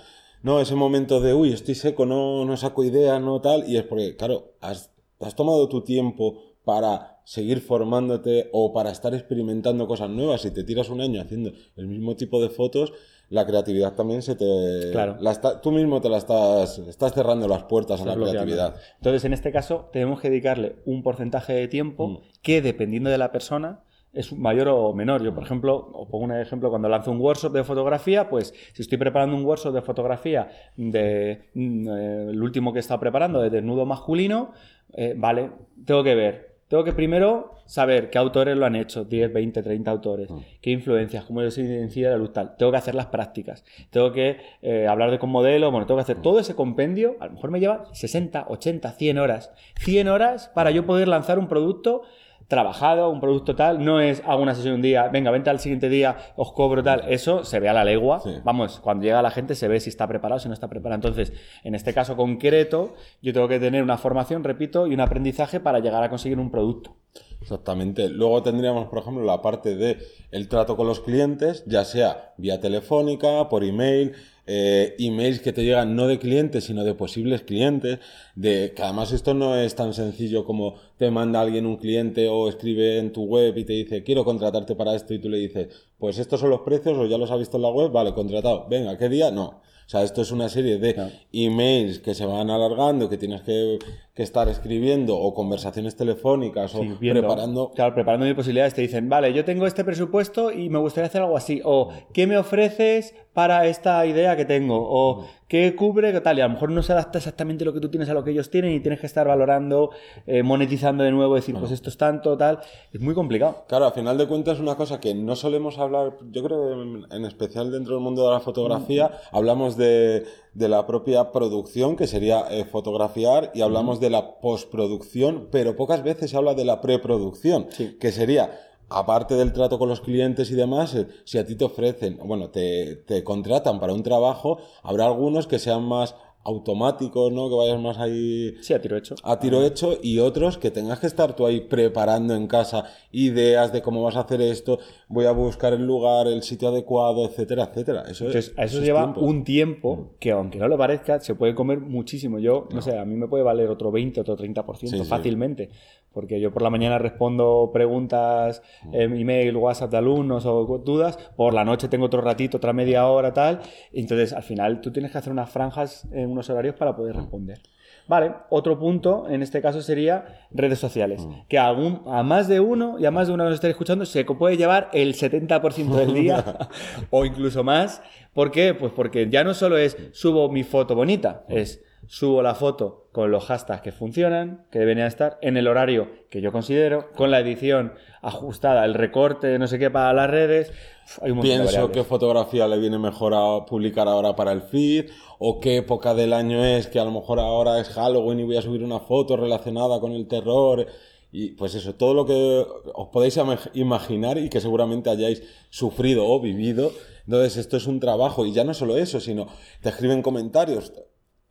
no, 0.43 0.59
ese 0.59 0.75
momento 0.75 1.21
de 1.21 1.33
uy, 1.33 1.53
estoy 1.53 1.75
seco, 1.75 2.05
no, 2.05 2.45
no 2.45 2.57
saco 2.57 2.83
ideas, 2.83 3.21
no 3.21 3.41
tal, 3.41 3.69
y 3.69 3.77
es 3.77 3.83
porque, 3.83 4.15
claro, 4.15 4.53
has, 4.59 4.90
has 5.21 5.35
tomado 5.35 5.68
tu 5.68 5.81
tiempo 5.81 6.41
para 6.63 7.21
seguir 7.23 7.62
formándote 7.62 8.50
o 8.51 8.73
para 8.73 8.91
estar 8.91 9.13
experimentando 9.13 9.88
cosas 9.88 10.09
nuevas. 10.09 10.41
Si 10.41 10.51
te 10.51 10.63
tiras 10.63 10.89
un 10.89 11.01
año 11.01 11.21
haciendo 11.21 11.51
el 11.75 11.88
mismo 11.88 12.15
tipo 12.15 12.41
de 12.41 12.50
fotos, 12.50 12.94
la 13.29 13.45
creatividad 13.45 13.94
también 13.95 14.21
se 14.21 14.35
te... 14.35 14.91
Claro. 14.91 15.18
tú 15.62 15.71
mismo 15.71 16.01
te 16.01 16.09
la 16.09 16.18
estás, 16.18 16.79
estás 16.79 17.13
cerrando 17.13 17.47
las 17.47 17.63
puertas 17.63 18.01
a 18.01 18.06
la 18.06 18.15
creatividad. 18.15 18.75
Entonces, 18.97 19.23
en 19.23 19.33
este 19.33 19.51
caso, 19.51 19.89
tenemos 19.94 20.19
que 20.19 20.29
dedicarle 20.29 20.75
un 20.85 21.01
porcentaje 21.01 21.53
de 21.53 21.67
tiempo 21.67 22.07
mm. 22.07 22.19
que, 22.41 22.62
dependiendo 22.62 23.09
de 23.09 23.17
la 23.17 23.31
persona, 23.31 23.83
es 24.13 24.34
mayor 24.34 24.68
o 24.69 24.94
menor. 24.94 25.24
Yo, 25.24 25.34
por 25.34 25.44
ejemplo, 25.44 25.90
os 25.94 26.08
pongo 26.08 26.25
un 26.25 26.34
ejemplo, 26.34 26.69
cuando 26.69 26.90
lanzo 26.90 27.12
un 27.12 27.19
workshop 27.19 27.54
de 27.54 27.63
fotografía, 27.63 28.30
pues 28.30 28.54
si 28.74 28.81
estoy 28.81 28.98
preparando 28.98 29.36
un 29.36 29.46
workshop 29.46 29.74
de 29.74 29.81
fotografía 29.81 30.50
de 30.75 31.50
mm, 31.54 31.88
eh, 31.88 32.28
el 32.30 32.42
último 32.42 32.74
que 32.74 32.80
he 32.80 32.81
estado 32.81 33.00
preparando, 33.00 33.42
de 33.42 33.50
desnudo 33.50 33.86
masculino, 33.86 34.52
eh, 34.94 35.13
vale, 35.16 35.52
tengo 35.86 36.04
que 36.04 36.16
ver. 36.16 36.52
Tengo 36.68 36.86
que 36.86 36.94
primero 36.94 37.56
saber 37.66 38.10
qué 38.10 38.18
autores 38.18 38.56
lo 38.56 38.66
han 38.66 38.78
hecho, 38.78 39.04
10, 39.04 39.34
20, 39.34 39.62
30 39.62 39.92
autores, 39.92 40.31
mm. 40.31 40.38
qué 40.62 40.72
influencias, 40.72 41.25
cómo 41.25 41.50
se 41.52 41.62
incide 41.62 42.10
la 42.10 42.18
luz 42.18 42.31
tal. 42.31 42.56
Tengo 42.56 42.72
que 42.72 42.78
hacer 42.78 42.96
las 42.96 43.08
prácticas, 43.08 43.66
tengo 43.90 44.13
que 44.13 44.38
eh, 44.62 44.88
hablar 44.88 45.12
de 45.12 45.19
con 45.19 45.30
modelo, 45.30 45.69
bueno, 45.69 45.86
tengo 45.86 45.98
que 45.98 46.04
hacer 46.04 46.19
mm. 46.19 46.22
todo 46.22 46.40
ese 46.40 46.56
compendio, 46.56 47.18
a 47.19 47.25
lo 47.25 47.34
mejor 47.34 47.52
me 47.52 47.60
lleva 47.60 47.94
60, 47.94 48.46
80, 48.48 48.92
100 48.92 49.18
horas. 49.18 49.52
100 49.81 50.08
horas 50.08 50.50
para 50.56 50.72
yo 50.72 50.86
poder 50.86 51.10
lanzar 51.10 51.40
un 51.40 51.50
producto 51.50 52.04
trabajado, 52.51 53.09
un 53.09 53.19
producto 53.19 53.56
tal, 53.56 53.83
no 53.83 54.00
es 54.00 54.21
hago 54.27 54.44
una 54.44 54.53
sesión 54.53 54.75
un 54.75 54.81
día, 54.81 55.07
venga, 55.07 55.31
vente 55.31 55.50
al 55.50 55.59
siguiente 55.59 55.89
día, 55.89 56.18
os 56.36 56.51
cobro 56.51 56.83
tal, 56.83 57.06
eso 57.07 57.44
se 57.44 57.59
ve 57.59 57.69
a 57.69 57.74
la 57.74 57.83
legua, 57.83 58.21
vamos, 58.44 58.80
cuando 58.80 59.03
llega 59.03 59.21
la 59.21 59.31
gente 59.31 59.56
se 59.56 59.68
ve 59.68 59.80
si 59.80 59.89
está 59.89 60.07
preparado, 60.07 60.39
si 60.39 60.50
no 60.50 60.53
está 60.53 60.68
preparado. 60.68 60.95
Entonces, 60.95 61.33
en 61.63 61.74
este 61.74 61.94
caso 61.94 62.15
concreto, 62.15 62.94
yo 63.21 63.33
tengo 63.33 63.48
que 63.48 63.59
tener 63.59 63.81
una 63.81 63.98
formación, 63.98 64.44
repito, 64.44 64.86
y 64.86 64.94
un 64.94 65.00
aprendizaje 65.00 65.59
para 65.59 65.80
llegar 65.80 66.03
a 66.03 66.09
conseguir 66.09 66.38
un 66.38 66.51
producto. 66.51 66.98
Exactamente. 67.41 68.07
Luego 68.09 68.43
tendríamos, 68.43 68.88
por 68.88 68.99
ejemplo, 68.99 69.23
la 69.23 69.41
parte 69.41 69.75
de 69.75 69.97
el 70.29 70.47
trato 70.47 70.77
con 70.77 70.88
los 70.88 70.99
clientes, 70.99 71.63
ya 71.65 71.83
sea 71.85 72.33
vía 72.38 72.59
telefónica, 72.59 73.49
por 73.49 73.63
email, 73.63 74.13
eh, 74.45 74.95
emails 74.99 75.39
que 75.39 75.51
te 75.51 75.63
llegan 75.63 75.95
no 75.95 76.07
de 76.07 76.19
clientes, 76.19 76.65
sino 76.65 76.83
de 76.83 76.93
posibles 76.93 77.41
clientes, 77.41 77.99
de 78.35 78.73
que 78.75 78.83
además 78.83 79.11
esto 79.11 79.33
no 79.33 79.55
es 79.55 79.73
tan 79.75 79.93
sencillo 79.93 80.45
como 80.45 80.75
te 80.97 81.09
manda 81.09 81.41
alguien 81.41 81.65
un 81.65 81.77
cliente 81.77 82.27
o 82.29 82.47
escribe 82.47 82.99
en 82.99 83.11
tu 83.11 83.23
web 83.23 83.57
y 83.57 83.65
te 83.65 83.73
dice 83.73 84.03
quiero 84.03 84.23
contratarte 84.23 84.75
para 84.75 84.95
esto 84.95 85.13
y 85.13 85.19
tú 85.19 85.29
le 85.29 85.38
dices 85.38 85.67
pues 85.97 86.17
estos 86.17 86.39
son 86.39 86.49
los 86.49 86.61
precios 86.61 86.97
o 86.97 87.05
ya 87.05 87.17
los 87.17 87.31
has 87.31 87.39
visto 87.39 87.57
en 87.57 87.63
la 87.63 87.69
web, 87.69 87.91
vale, 87.91 88.13
contratado, 88.13 88.67
venga, 88.69 88.97
¿qué 88.97 89.09
día? 89.09 89.31
No. 89.31 89.61
O 89.85 89.89
sea, 89.91 90.03
esto 90.03 90.21
es 90.21 90.31
una 90.31 90.47
serie 90.47 90.77
de 90.77 90.95
emails 91.33 91.99
que 91.99 92.13
se 92.15 92.25
van 92.25 92.49
alargando, 92.49 93.09
que 93.09 93.17
tienes 93.17 93.41
que, 93.41 93.77
estar 94.16 94.50
escribiendo, 94.50 95.18
o 95.18 95.34
conversaciones 95.34 95.96
telefónicas, 95.96 96.75
o 96.75 96.81
preparando. 97.00 97.72
Claro, 97.74 97.94
preparando 97.94 98.25
mis 98.25 98.36
posibilidades. 98.36 98.74
Te 98.74 98.81
dicen, 98.81 99.08
vale, 99.08 99.34
yo 99.34 99.46
tengo 99.46 99.66
este 99.66 99.84
presupuesto 99.84 100.52
y 100.52 100.69
me 100.69 100.80
gustaría 100.80 101.08
hacer 101.08 101.22
algo 101.22 101.38
así. 101.38 101.62
O, 101.63 101.92
¿qué 102.13 102.28
me 102.28 102.38
ofreces 102.38 103.16
para 103.34 103.66
esta 103.68 104.06
idea 104.06 104.36
que 104.36 104.44
tengo? 104.44 104.78
O, 104.78 105.25
¿qué 105.48 105.74
cubre? 105.75 106.12
¿Qué 106.12 106.19
tal? 106.19 106.38
Y 106.38 106.42
a 106.42 106.48
lo 106.48 106.54
mejor 106.54 106.72
no 106.72 106.84
se 106.84 106.92
adapta 106.92 107.19
exactamente 107.19 107.63
lo 107.63 107.74
que 107.74 107.80
tú 107.80 107.90
tienes 107.90 108.10
a 108.10 108.13
lo 108.13 108.24
que 108.24 108.31
ellos 108.31 108.50
tienen 108.50 108.74
y 108.74 108.81
tienes 108.81 109.00
que 109.00 109.08
estar 109.08 109.28
valorando, 109.28 109.92
eh, 110.28 110.44
monetizando 110.44 111.06
de 111.06 111.12
nuevo, 111.12 111.36
decir, 111.36 111.56
pues 111.58 111.72
esto 111.72 111.89
es 111.89 111.98
tanto, 111.98 112.36
tal. 112.38 112.60
Es 112.91 113.00
muy 113.00 113.13
complicado. 113.13 113.63
Claro, 113.70 113.86
al 113.86 113.94
final 113.94 114.18
de 114.18 114.27
cuentas, 114.27 114.60
una 114.60 114.75
cosa 114.75 115.00
que 115.00 115.15
no 115.15 115.38
solemos 115.38 115.80
hablar, 115.80 116.18
yo 116.32 116.44
creo, 116.44 116.74
en, 116.74 117.25
especial 117.25 117.72
dentro 117.72 117.96
del 117.96 118.03
mundo 118.03 118.25
de 118.25 118.34
la 118.34 118.41
fotografía, 118.41 119.08
mm. 119.08 119.36
hablamos 119.38 119.77
de 119.77 120.25
de, 120.53 120.68
la 120.68 120.86
propia 120.86 121.32
producción, 121.32 121.96
que 121.96 122.08
sería 122.08 122.46
eh, 122.50 122.65
fotografiar, 122.65 123.51
y 123.53 123.62
hablamos 123.62 124.00
de 124.00 124.10
la 124.12 124.39
postproducción, 124.39 125.48
pero 125.51 125.75
pocas 125.75 126.03
veces 126.03 126.32
se 126.32 126.38
habla 126.38 126.53
de 126.53 126.65
la 126.65 126.82
preproducción, 126.82 127.68
que 128.00 128.12
sería 128.12 128.51
aparte 128.91 129.36
del 129.36 129.53
trato 129.53 129.80
con 129.80 129.89
los 129.89 130.01
clientes 130.01 130.51
y 130.51 130.56
demás, 130.56 130.94
eh, 130.96 131.08
si 131.24 131.38
a 131.38 131.46
ti 131.46 131.56
te 131.56 131.65
ofrecen, 131.65 132.20
bueno, 132.24 132.50
te, 132.50 132.98
te, 132.98 133.24
contratan 133.24 133.80
para 133.80 133.94
un 133.94 134.03
trabajo, 134.03 134.60
habrá 134.84 135.06
algunos 135.06 135.48
que 135.48 135.60
sean 135.60 135.84
más 135.84 136.15
automáticos, 136.43 137.31
¿no? 137.31 137.50
Que 137.50 137.55
vayas 137.55 137.79
más 137.79 137.98
ahí... 137.98 138.55
Sí, 138.62 138.74
a 138.74 138.81
tiro 138.81 138.98
hecho. 138.98 139.15
A 139.24 139.39
tiro 139.39 139.63
hecho 139.63 139.98
y 140.01 140.19
otros 140.19 140.57
que 140.57 140.71
tengas 140.71 141.00
que 141.00 141.07
estar 141.07 141.36
tú 141.36 141.45
ahí 141.45 141.62
preparando 141.62 142.36
en 142.36 142.48
casa 142.48 142.86
ideas 143.12 143.71
de 143.71 143.81
cómo 143.81 144.03
vas 144.03 144.15
a 144.15 144.21
hacer 144.21 144.41
esto, 144.41 144.79
voy 145.07 145.25
a 145.25 145.31
buscar 145.31 145.74
el 145.74 145.86
lugar, 145.86 146.27
el 146.27 146.43
sitio 146.43 146.69
adecuado, 146.69 147.25
etcétera, 147.25 147.69
etcétera. 147.71 148.03
Eso, 148.10 148.25
Entonces, 148.25 148.53
a 148.57 148.63
eso, 148.63 148.81
lleva 148.81 149.05
un 149.05 149.43
tiempo 149.43 149.95
mm. 149.95 150.19
que 150.19 150.31
aunque 150.31 150.60
no 150.60 150.67
lo 150.67 150.77
parezca, 150.77 151.19
se 151.19 151.36
puede 151.36 151.53
comer 151.53 151.79
muchísimo. 151.79 152.39
Yo, 152.39 152.67
no, 152.71 152.81
sé, 152.81 152.98
a 152.98 153.05
mí 153.05 153.15
me 153.15 153.27
puede 153.27 153.43
valer 153.43 153.69
otro 153.69 153.91
20, 153.91 154.21
otro 154.21 154.38
30% 154.38 155.05
fácilmente, 155.05 155.69
porque 156.13 156.39
yo 156.39 156.51
por 156.51 156.62
la 156.62 156.70
mañana 156.70 156.98
respondo 156.98 157.72
preguntas, 157.74 158.62
mm. 158.84 158.96
email, 158.96 159.56
WhatsApp 159.56 159.91
de 159.91 159.98
alumnos 159.98 160.46
o 160.46 160.65
dudas, 160.84 161.18
por 161.36 161.53
la 161.53 161.63
noche 161.63 161.88
tengo 161.88 162.06
otro 162.06 162.22
ratito, 162.22 162.58
otra 162.58 162.74
media 162.74 163.08
hora, 163.08 163.34
tal. 163.34 163.62
Entonces, 163.94 164.34
al 164.34 164.44
final 164.44 164.82
tú 164.82 164.91
tienes 164.91 165.12
que 165.12 165.18
hacer 165.18 165.32
unas 165.32 165.50
franjas 165.50 166.08
en 166.12 166.30
unos 166.30 166.50
horarios 166.50 166.75
para 166.75 166.96
poder 166.96 167.15
responder. 167.15 167.60
Vale, 168.08 168.34
otro 168.50 168.80
punto 168.80 169.30
en 169.30 169.41
este 169.41 169.62
caso 169.62 169.82
sería 169.82 170.48
redes 170.51 170.80
sociales, 170.80 171.25
que 171.48 171.58
a, 171.58 171.68
a 171.68 172.24
más 172.24 172.48
de 172.48 172.60
uno 172.60 172.98
y 173.00 173.06
a 173.06 173.12
más 173.12 173.27
de 173.27 173.34
uno 173.34 173.44
que 173.44 173.50
nos 173.50 173.56
esté 173.56 173.70
escuchando 173.70 174.06
se 174.06 174.25
puede 174.25 174.58
llevar 174.58 174.89
el 174.91 175.13
70% 175.13 175.96
del 175.96 176.13
día 176.13 176.44
o 177.10 177.25
incluso 177.25 177.63
más. 177.63 178.01
¿Por 178.34 178.51
qué? 178.51 178.74
Pues 178.74 178.91
porque 178.91 179.30
ya 179.30 179.44
no 179.44 179.53
solo 179.53 179.77
es 179.77 179.98
subo 180.13 180.50
mi 180.50 180.63
foto 180.63 180.96
bonita, 180.96 181.44
es 181.48 181.84
subo 182.12 182.41
la 182.41 182.56
foto 182.56 183.08
con 183.13 183.32
los 183.32 183.46
hashtags 183.46 183.82
que 183.82 183.94
funcionan, 183.94 184.65
que 184.70 184.80
deberían 184.80 185.08
estar, 185.08 185.38
en 185.41 185.56
el 185.56 185.65
horario 185.70 186.10
que 186.30 186.41
yo 186.41 186.51
considero, 186.51 187.10
con 187.15 187.32
la 187.32 187.39
edición 187.39 187.94
ajustada, 188.22 188.84
el 188.84 188.96
recorte, 188.96 189.58
no 189.58 189.65
sé 189.65 189.80
qué, 189.80 189.89
para 189.89 190.12
las 190.12 190.30
redes. 190.30 190.74
Hay 191.22 191.32
un 191.32 191.38
montón 191.38 191.60
de 191.60 191.63
Pienso 191.63 191.89
qué 191.89 192.03
fotografía 192.03 192.68
le 192.68 192.80
viene 192.80 193.00
mejor 193.00 193.34
a 193.34 193.65
publicar 193.65 194.10
ahora 194.10 194.36
para 194.36 194.51
el 194.51 194.62
feed, 194.62 195.10
o 195.39 195.62
qué 195.62 195.77
época 195.77 196.13
del 196.13 196.34
año 196.34 196.65
es, 196.65 196.88
que 196.88 197.00
a 197.00 197.06
lo 197.06 197.12
mejor 197.12 197.39
ahora 197.39 197.80
es 197.80 197.88
Halloween 197.88 198.41
y 198.41 198.44
voy 198.44 198.58
a 198.58 198.62
subir 198.62 198.84
una 198.84 199.00
foto 199.00 199.38
relacionada 199.38 200.01
con 200.01 200.12
el 200.12 200.27
terror. 200.27 200.86
Y 201.32 201.51
pues 201.51 201.75
eso, 201.75 201.96
todo 201.96 202.13
lo 202.13 202.25
que 202.25 202.65
os 202.94 203.08
podéis 203.08 203.39
imaginar 203.74 204.38
y 204.38 204.50
que 204.50 204.60
seguramente 204.60 205.10
hayáis 205.10 205.44
sufrido 205.70 206.27
o 206.27 206.41
vivido. 206.41 206.91
Entonces, 207.25 207.56
esto 207.56 207.77
es 207.77 207.88
un 207.88 208.01
trabajo. 208.01 208.46
Y 208.46 208.51
ya 208.51 208.65
no 208.65 208.74
solo 208.74 208.98
eso, 208.98 209.22
sino 209.22 209.48
te 209.82 209.88
escriben 209.88 210.22
comentarios. 210.22 210.91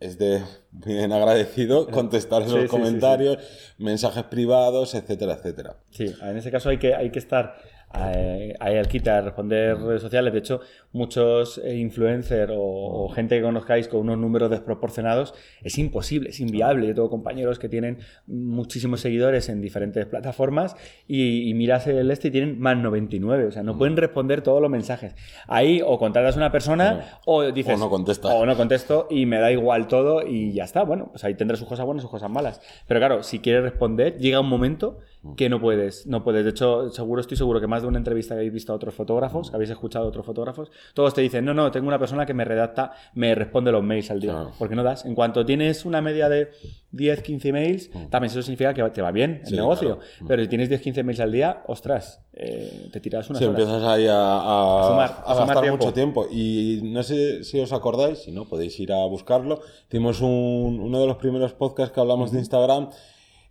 Es 0.00 0.18
de 0.18 0.42
bien 0.72 1.12
agradecido 1.12 1.86
contestar 1.90 2.42
esos 2.42 2.54
Sí, 2.54 2.60
sí, 2.60 2.66
sí, 2.66 2.68
sí. 2.68 2.76
comentarios, 2.76 3.38
mensajes 3.78 4.24
privados, 4.24 4.94
etcétera, 4.94 5.34
etcétera. 5.34 5.76
Sí, 5.90 6.06
en 6.22 6.36
ese 6.38 6.50
caso 6.50 6.70
hay 6.70 6.78
que, 6.78 6.94
hay 6.94 7.10
que 7.10 7.18
estar 7.18 7.56
ahí 7.92 8.76
al 8.76 8.88
quita 8.88 9.18
a 9.18 9.20
responder 9.20 9.76
redes 9.78 10.02
sociales. 10.02 10.32
De 10.32 10.38
hecho, 10.38 10.60
muchos 10.92 11.58
eh, 11.58 11.76
influencers 11.76 12.52
o, 12.54 13.04
o 13.04 13.08
gente 13.08 13.36
que 13.36 13.42
conozcáis 13.42 13.88
con 13.88 14.00
unos 14.00 14.18
números 14.18 14.50
desproporcionados 14.50 15.34
es 15.62 15.78
imposible, 15.78 16.30
es 16.30 16.40
inviable. 16.40 16.86
Yo 16.86 16.94
tengo 16.94 17.10
compañeros 17.10 17.58
que 17.58 17.68
tienen 17.68 17.98
muchísimos 18.26 19.00
seguidores 19.00 19.48
en 19.48 19.60
diferentes 19.60 20.06
plataformas 20.06 20.76
y, 21.08 21.48
y 21.48 21.54
miras 21.54 21.86
el 21.86 22.10
este 22.10 22.28
y 22.28 22.30
tienen 22.30 22.60
más 22.60 22.76
99. 22.76 23.46
O 23.46 23.50
sea, 23.50 23.62
no 23.62 23.76
pueden 23.76 23.96
responder 23.96 24.42
todos 24.42 24.62
los 24.62 24.70
mensajes. 24.70 25.14
Ahí 25.48 25.82
o 25.84 25.98
contratas 25.98 26.36
a 26.36 26.38
una 26.38 26.52
persona 26.52 27.18
o 27.26 27.50
dices... 27.50 27.74
O 27.74 27.78
no 27.78 27.90
contestas. 27.90 28.32
O 28.32 28.46
no 28.46 28.56
contesto 28.56 29.08
y 29.10 29.26
me 29.26 29.38
da 29.38 29.50
igual 29.50 29.88
todo 29.88 30.26
y 30.26 30.52
ya 30.52 30.64
está. 30.64 30.84
Bueno, 30.84 31.08
pues 31.10 31.24
ahí 31.24 31.34
tendrá 31.34 31.56
sus 31.56 31.66
cosas 31.66 31.86
buenas 31.86 32.02
y 32.02 32.04
sus 32.04 32.10
cosas 32.10 32.30
malas. 32.30 32.60
Pero 32.86 33.00
claro, 33.00 33.22
si 33.22 33.40
quieres 33.40 33.62
responder, 33.62 34.16
llega 34.18 34.40
un 34.40 34.48
momento 34.48 34.98
que 35.36 35.48
no 35.48 35.60
puedes. 35.60 36.06
No 36.06 36.22
puedes. 36.24 36.44
De 36.44 36.50
hecho, 36.50 36.90
seguro, 36.90 37.20
estoy 37.20 37.36
seguro 37.36 37.60
que 37.60 37.66
más 37.66 37.79
de 37.82 37.88
una 37.88 37.98
entrevista 37.98 38.34
que 38.34 38.38
habéis 38.40 38.52
visto 38.52 38.72
a 38.72 38.76
otros 38.76 38.94
fotógrafos, 38.94 39.50
que 39.50 39.56
habéis 39.56 39.70
escuchado 39.70 40.04
a 40.04 40.08
otros 40.08 40.24
fotógrafos, 40.26 40.70
todos 40.94 41.14
te 41.14 41.20
dicen, 41.20 41.44
no, 41.44 41.54
no, 41.54 41.70
tengo 41.70 41.86
una 41.88 41.98
persona 41.98 42.26
que 42.26 42.34
me 42.34 42.44
redacta, 42.44 42.92
me 43.14 43.34
responde 43.34 43.72
los 43.72 43.82
mails 43.82 44.10
al 44.10 44.20
día. 44.20 44.32
Claro. 44.32 44.52
Porque 44.58 44.74
no 44.74 44.82
das. 44.82 45.04
En 45.04 45.14
cuanto 45.14 45.44
tienes 45.44 45.84
una 45.84 46.00
media 46.00 46.28
de 46.28 46.50
10, 46.92 47.22
15 47.22 47.52
mails, 47.52 47.90
también 48.10 48.30
eso 48.30 48.42
significa 48.42 48.74
que 48.74 48.82
te 48.90 49.02
va 49.02 49.10
bien 49.12 49.40
el 49.42 49.46
Sí, 49.48 49.56
negocio. 49.56 49.98
claro. 49.98 50.26
Pero 50.28 50.42
si 50.42 50.48
tienes 50.48 50.68
10, 50.68 50.80
15 50.80 51.02
mails 51.04 51.20
al 51.20 51.32
día, 51.32 51.62
ostras, 51.66 52.22
eh, 52.32 52.88
te 52.92 53.00
tiras 53.00 53.28
unas 53.30 53.38
Sí, 53.38 53.44
horas. 53.44 53.60
empiezas 53.60 53.82
ahí 53.84 54.06
a, 54.06 54.14
a- 54.16 54.80
A 54.80 54.88
sumar- 54.88 55.22
a 55.24 55.32
sumar 55.34 55.46
gastar 55.46 55.60
tiempo. 55.62 55.76
mucho 55.84 55.92
tiempo. 55.94 56.26
Y 56.30 56.80
no 56.84 57.02
sé 57.02 57.44
si 57.44 57.60
os 57.60 57.72
acordáis, 57.72 58.18
si 58.20 58.32
no, 58.32 58.44
podéis 58.46 58.78
ir 58.80 58.92
a 58.92 59.04
buscarlo. 59.06 59.60
Hicimos 59.88 60.20
un- 60.20 60.80
uno 60.80 61.00
de 61.00 61.06
los 61.06 61.16
primeros 61.16 61.52
podcasts 61.52 61.92
que 61.94 62.00
hablamos 62.00 62.32
de 62.32 62.38
Instagram. 62.38 62.90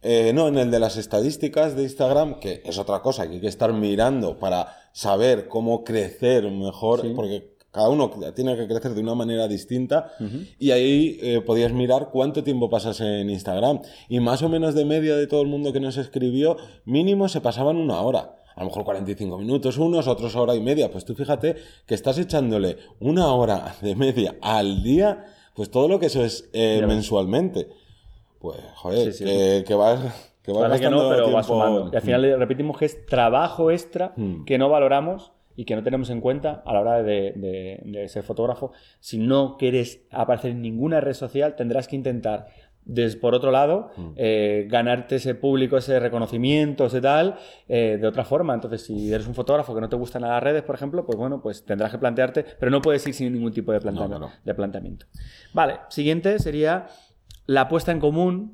Eh, 0.02 0.32
no, 0.34 0.48
en 0.48 0.58
el 0.58 0.72
de 0.72 0.80
las 0.80 0.98
estadísticas 0.98 1.76
de 1.76 1.84
Instagram, 1.84 2.40
que 2.40 2.62
es 2.66 2.78
otra 2.78 3.02
cosa 3.02 3.28
que 3.28 3.36
hay 3.36 3.42
que 3.42 3.48
estar 3.48 3.74
mirando 3.74 4.38
para 4.40 4.68
saber 4.94 5.48
cómo 5.48 5.84
crecer 5.84 6.50
mejor, 6.52 7.02
Sí. 7.02 7.12
porque 7.16 7.58
cada 7.72 7.90
uno 7.90 8.10
tiene 8.36 8.56
que 8.58 8.68
crecer 8.68 8.96
de 8.96 9.02
una 9.02 9.14
manera 9.14 9.48
distinta. 9.48 10.12
Y 10.58 10.72
ahí 10.72 11.20
eh, 11.22 11.42
podías 11.42 11.72
mirar 11.72 12.10
cuánto 12.12 12.44
tiempo 12.44 12.68
pasas 12.70 13.00
en 13.02 13.30
Instagram. 13.30 13.82
Y 14.10 14.20
más 14.22 14.42
o 14.42 14.50
menos 14.50 14.74
de 14.74 14.86
media 14.86 15.16
de 15.16 15.28
todo 15.28 15.42
el 15.44 15.48
mundo 15.48 15.72
que 15.72 15.80
nos 15.80 15.98
escribió, 15.98 16.58
mínimo 16.86 17.30
se 17.30 17.42
pasaban 17.42 17.78
una 17.78 18.02
hora. 18.02 18.36
A 18.56 18.62
lo 18.62 18.70
mejor 18.70 18.84
45 18.86 19.38
minutos 19.38 19.78
unos, 19.78 20.08
otros 20.08 20.36
hora 20.36 20.56
y 20.56 20.60
media. 20.62 20.92
Pues 20.92 21.06
tú 21.06 21.14
fíjate 21.14 21.58
que 21.86 21.94
estás 21.94 22.18
echándole 22.18 22.78
una 23.00 23.32
hora 23.34 23.76
de 23.82 23.96
media 23.96 24.36
al 24.42 24.82
día, 24.82 25.26
pues 25.56 25.70
todo 25.70 25.88
lo 25.88 26.00
que 26.00 26.08
eso 26.08 26.26
es 26.26 26.50
eh, 26.54 26.82
mensualmente. 26.88 27.68
Pues, 28.40 28.58
joder, 28.76 29.12
Sí, 29.12 29.20
sí. 29.20 29.24
que, 29.26 29.64
que 29.68 29.74
vas, 29.76 30.00
que 30.42 30.52
vas 30.52 30.80
que 30.80 30.90
no, 30.90 31.10
pero 31.10 31.44
sumando. 31.44 31.90
Y 31.92 31.96
al 31.96 32.02
final 32.02 32.40
repetimos 32.40 32.78
que 32.78 32.86
es 32.86 33.06
trabajo 33.06 33.70
extra 33.72 34.14
Mm. 34.16 34.46
que 34.46 34.58
no 34.58 34.70
valoramos 34.70 35.32
y 35.56 35.66
que 35.66 35.76
no 35.76 35.84
tenemos 35.84 36.10
en 36.10 36.22
cuenta 36.22 36.64
a 36.66 36.74
la 36.74 36.80
hora 36.82 37.04
de, 37.04 37.34
de- 37.36 37.82
de 37.84 38.08
ser 38.08 38.24
fotógrafo. 38.24 38.72
Si 39.02 39.18
no 39.18 39.58
quieres 39.58 40.04
aparecer 40.10 40.52
en 40.52 40.62
ninguna 40.62 41.02
red 41.02 41.14
social, 41.14 41.56
tendrás 41.58 41.90
que 41.90 41.98
intentar, 41.98 42.48
des- 42.86 43.18
por 43.18 43.36
otro 43.36 43.52
lado, 43.52 43.92
Mm. 43.98 44.12
eh, 44.16 44.68
ganarte 44.70 45.18
ese 45.18 45.36
público, 45.36 45.76
ese 45.76 46.00
reconocimiento, 46.00 46.86
ese 46.86 47.02
tal, 47.02 47.36
eh, 47.68 47.98
de 48.00 48.08
otra 48.08 48.24
forma. 48.24 48.54
Entonces, 48.54 48.86
si 48.86 49.12
eres 49.14 49.28
un 49.28 49.36
fotógrafo 49.36 49.76
que 49.76 49.82
no 49.82 49.90
te 49.90 49.98
gustan 49.98 50.22
las 50.22 50.42
redes, 50.42 50.64
por 50.64 50.76
ejemplo, 50.76 51.06
pues 51.06 51.18
bueno, 51.18 51.42
pues 51.42 51.66
tendrás 51.66 51.92
que 51.92 51.98
plantearte, 51.98 52.46
pero 52.58 52.72
no 52.72 52.82
puedes 52.82 53.06
ir 53.06 53.14
sin 53.14 53.34
ningún 53.34 53.52
tipo 53.52 53.74
de 53.74 53.82
planteamiento. 53.82 54.30
de 54.46 54.54
planteamiento. 54.56 55.06
Vale, 55.54 55.80
siguiente 55.90 56.40
sería 56.40 56.88
la 57.50 57.68
puesta 57.68 57.92
en 57.92 58.00
común 58.00 58.54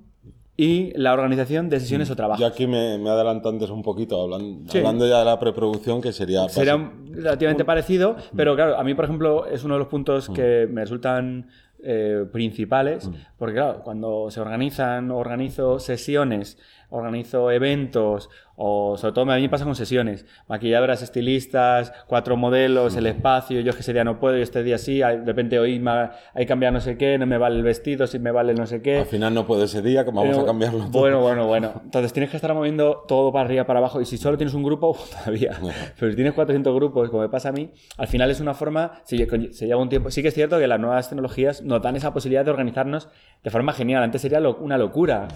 y 0.55 0.97
la 0.97 1.11
organización 1.11 1.67
de 1.67 1.81
sesiones 1.81 2.09
o 2.11 2.15
trabajos. 2.15 2.39
Yo 2.39 2.47
aquí 2.47 2.65
me, 2.65 2.97
me 2.97 3.09
adelanto 3.09 3.49
antes 3.49 3.69
un 3.69 3.81
poquito, 3.83 4.21
hablando, 4.21 4.71
Sí. 4.71 4.77
hablando 4.77 5.05
ya 5.05 5.19
de 5.19 5.25
la 5.25 5.37
preproducción, 5.37 6.01
que 6.01 6.13
sería... 6.13 6.47
Sería 6.47 6.91
relativamente 7.11 7.65
parecido, 7.65 8.15
pero 8.37 8.55
claro, 8.55 8.77
a 8.79 8.83
mí, 8.85 8.93
por 8.93 9.03
ejemplo, 9.03 9.45
es 9.47 9.65
uno 9.65 9.73
de 9.73 9.79
los 9.79 9.89
puntos 9.89 10.29
que 10.29 10.65
me 10.71 10.81
resultan 10.81 11.49
eh, 11.83 12.23
principales, 12.31 13.09
porque 13.37 13.55
claro, 13.55 13.83
cuando 13.83 14.31
se 14.31 14.39
organizan, 14.39 15.11
organizo 15.11 15.77
sesiones, 15.79 16.57
organizo 16.89 17.51
eventos, 17.51 18.29
o 18.57 18.95
sobre 18.97 19.13
todo 19.13 19.29
a 19.31 19.35
mí 19.35 19.41
me 19.41 19.49
pasa 19.49 19.65
con 19.65 19.75
sesiones, 19.75 20.25
maquilladoras, 20.47 21.01
estilistas, 21.01 21.91
cuatro 22.07 22.37
modelos, 22.37 22.95
el 22.95 23.05
espacio, 23.07 23.59
yo 23.59 23.71
es 23.71 23.75
que 23.75 23.81
ese 23.81 23.91
día 23.91 24.03
no 24.05 24.17
puedo, 24.19 24.37
yo 24.37 24.43
este 24.43 24.63
día 24.63 24.77
sí, 24.77 24.99
de 24.99 25.23
repente 25.25 25.59
hoy 25.59 25.77
me 25.79 25.91
ha- 25.91 26.11
hay 26.33 26.45
que 26.45 26.47
cambiar 26.47 26.71
no 26.71 26.79
sé 26.79 26.97
qué, 26.97 27.17
no 27.17 27.25
me 27.25 27.37
vale 27.37 27.57
el 27.57 27.63
vestido, 27.63 28.07
si 28.07 28.17
me 28.19 28.31
vale 28.31 28.53
no 28.53 28.65
sé 28.65 28.81
qué. 28.81 28.99
Al 28.99 29.05
final 29.07 29.33
no 29.33 29.45
puede 29.45 29.65
ese 29.65 29.81
día, 29.81 30.05
que 30.05 30.11
vamos 30.11 30.29
Pero, 30.29 30.41
a 30.43 30.45
cambiarlo 30.45 30.79
todo. 30.79 30.89
Bueno, 30.89 31.19
bueno, 31.21 31.47
bueno. 31.47 31.81
Entonces 31.83 32.13
tienes 32.13 32.29
que 32.29 32.37
estar 32.37 32.53
moviendo 32.53 33.03
todo 33.07 33.31
para 33.33 33.45
arriba, 33.45 33.65
para 33.65 33.79
abajo. 33.79 33.99
Y 33.99 34.05
si 34.05 34.17
solo 34.17 34.37
tienes 34.37 34.53
un 34.53 34.63
grupo, 34.63 34.97
todavía. 35.11 35.57
Pero 35.99 36.11
si 36.11 36.15
tienes 36.15 36.33
400 36.33 36.73
grupos, 36.73 37.09
como 37.09 37.23
me 37.23 37.29
pasa 37.29 37.49
a 37.49 37.51
mí, 37.51 37.71
al 37.97 38.07
final 38.07 38.31
es 38.31 38.39
una 38.39 38.53
forma, 38.53 39.01
lle- 39.09 39.51
se 39.51 39.65
lleva 39.67 39.81
un 39.81 39.89
tiempo. 39.89 40.09
Sí 40.11 40.21
que 40.21 40.29
es 40.29 40.33
cierto 40.33 40.57
que 40.59 40.67
las 40.67 40.79
nuevas 40.79 41.09
tecnologías 41.09 41.61
nos 41.61 41.81
dan 41.81 41.95
esa 41.97 42.13
posibilidad 42.13 42.45
de 42.45 42.51
organizarnos 42.51 43.09
de 43.43 43.49
forma 43.49 43.73
genial. 43.73 44.01
Antes 44.03 44.21
sería 44.21 44.39
lo- 44.39 44.55
una 44.57 44.77
locura, 44.77 45.27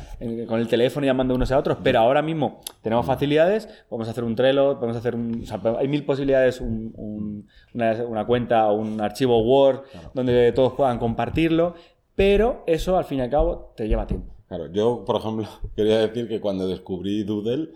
con 0.48 0.60
el 0.60 0.68
teléfono 0.70 1.06
llamando 1.06 1.36
unos 1.39 1.51
a 1.51 1.58
otros. 1.58 1.77
Pero 1.84 2.00
ahora 2.00 2.22
mismo 2.22 2.60
tenemos 2.81 3.05
facilidades. 3.05 3.67
Podemos 3.89 4.08
hacer 4.10 4.24
un 4.24 4.36
Trello, 4.36 4.75
podemos 4.75 4.98
hacer 4.98 5.15
un. 5.15 5.41
o 5.43 5.46
sea, 5.46 5.60
hay 5.79 5.88
mil 5.88 6.05
posibilidades, 6.05 6.62
un- 6.62 6.93
un- 6.96 7.48
una, 7.74 7.93
una 8.05 8.25
cuenta 8.25 8.67
o 8.67 8.74
un 8.75 9.01
archivo 9.01 9.41
Word 9.41 9.81
donde 10.13 10.51
todos 10.51 10.74
puedan 10.74 11.00
compartirlo. 11.00 11.74
Pero 12.15 12.63
eso, 12.67 12.98
al 12.98 13.05
fin 13.05 13.19
y 13.19 13.22
al 13.22 13.29
cabo, 13.29 13.74
te 13.77 13.88
lleva 13.88 14.05
tiempo. 14.05 14.34
Claro, 14.50 14.65
yo, 14.74 15.06
por 15.06 15.15
ejemplo, 15.18 15.48
quería 15.75 16.00
decir 16.00 16.27
que 16.27 16.41
cuando 16.41 16.68
descubrí 16.68 17.24
Doodle, 17.24 17.70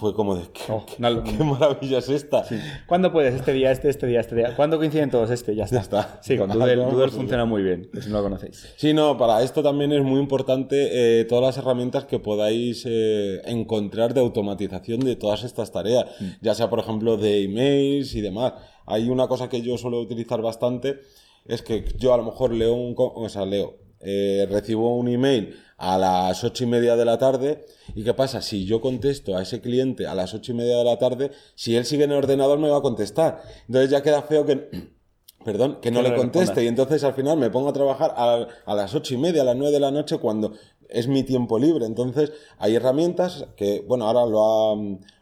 fue 0.00 0.14
como 0.14 0.34
de, 0.34 0.42
¿qué, 0.54 0.62
Oh, 0.72 0.84
qué- 0.86 0.94
una- 0.98 1.22
qué 1.22 1.44
maravilla 1.44 1.98
es 1.98 2.08
esta? 2.08 2.44
¿Cuándo 2.86 3.12
puedes? 3.12 3.34
Este 3.34 3.52
día, 3.52 3.70
este, 3.70 3.90
este 3.90 4.06
día, 4.06 4.20
este 4.20 4.34
día. 4.34 4.56
¿Cuándo 4.56 4.78
coinciden 4.78 5.10
todos? 5.10 5.30
Este, 5.30 5.54
ya 5.54 5.64
está. 5.64 5.76
Ya 5.76 5.82
está. 5.82 6.18
Sí, 6.22 6.36
con 6.38 6.48
Doodle, 6.52 7.08
funciona 7.10 7.44
muy 7.44 7.62
bien, 7.62 7.88
si 8.00 8.08
no 8.08 8.16
lo 8.16 8.22
conocéis. 8.24 8.72
Sí, 8.76 8.92
no, 8.94 9.16
para 9.18 9.42
esto 9.42 9.62
también 9.62 9.92
es 9.92 10.02
muy 10.02 10.18
importante 10.18 11.20
eh, 11.20 11.24
todas 11.26 11.44
las 11.44 11.58
herramientas 11.58 12.06
que 12.06 12.18
podáis 12.18 12.84
eh, 12.88 13.42
encontrar 13.44 14.14
de 14.14 14.20
automatización 14.20 15.00
de 15.00 15.14
todas 15.14 15.44
estas 15.44 15.70
tareas, 15.70 16.06
ya 16.40 16.54
sea 16.54 16.68
por 16.70 16.78
ejemplo 16.80 17.16
de 17.18 17.44
emails 17.44 18.14
y 18.14 18.20
demás. 18.22 18.54
Hay 18.86 19.10
una 19.10 19.28
cosa 19.28 19.48
que 19.50 19.60
yo 19.62 19.76
suelo 19.78 20.00
utilizar 20.00 20.40
bastante, 20.42 21.00
es 21.44 21.60
que 21.62 21.84
yo 21.98 22.14
a 22.14 22.16
lo 22.16 22.24
mejor 22.24 22.52
leo 22.54 22.72
un, 22.74 22.94
o 22.96 23.28
sea, 23.28 23.44
leo, 23.44 23.74
eh, 24.00 24.46
recibo 24.50 24.96
un 24.96 25.08
email 25.08 25.56
a 25.78 25.98
las 25.98 26.42
ocho 26.44 26.64
y 26.64 26.66
media 26.66 26.96
de 26.96 27.04
la 27.04 27.18
tarde 27.18 27.66
y 27.94 28.02
qué 28.02 28.14
pasa 28.14 28.40
si 28.40 28.64
yo 28.64 28.80
contesto 28.80 29.36
a 29.36 29.42
ese 29.42 29.60
cliente 29.60 30.06
a 30.06 30.14
las 30.14 30.32
ocho 30.34 30.52
y 30.52 30.54
media 30.54 30.78
de 30.78 30.84
la 30.84 30.98
tarde, 30.98 31.30
si 31.54 31.76
él 31.76 31.84
sigue 31.84 32.04
en 32.04 32.12
el 32.12 32.18
ordenador 32.18 32.58
me 32.58 32.68
va 32.68 32.78
a 32.78 32.82
contestar. 32.82 33.42
Entonces 33.66 33.90
ya 33.90 34.02
queda 34.02 34.22
feo 34.22 34.46
que 34.46 34.96
Perdón, 35.44 35.78
que 35.80 35.92
no 35.92 36.02
le 36.02 36.12
conteste 36.16 36.64
y 36.64 36.66
entonces 36.66 37.04
al 37.04 37.14
final 37.14 37.38
me 37.38 37.50
pongo 37.50 37.68
a 37.68 37.72
trabajar 37.72 38.12
a, 38.16 38.48
a 38.64 38.74
las 38.74 38.96
ocho 38.96 39.14
y 39.14 39.16
media, 39.16 39.42
a 39.42 39.44
las 39.44 39.54
nueve 39.54 39.72
de 39.72 39.78
la 39.78 39.92
noche 39.92 40.18
cuando 40.18 40.54
es 40.88 41.08
mi 41.08 41.22
tiempo 41.22 41.58
libre. 41.58 41.86
Entonces 41.86 42.32
hay 42.58 42.74
herramientas 42.74 43.46
que, 43.56 43.84
bueno, 43.86 44.06
ahora 44.06 44.26
lo 44.26 44.44
ha, 44.44 44.76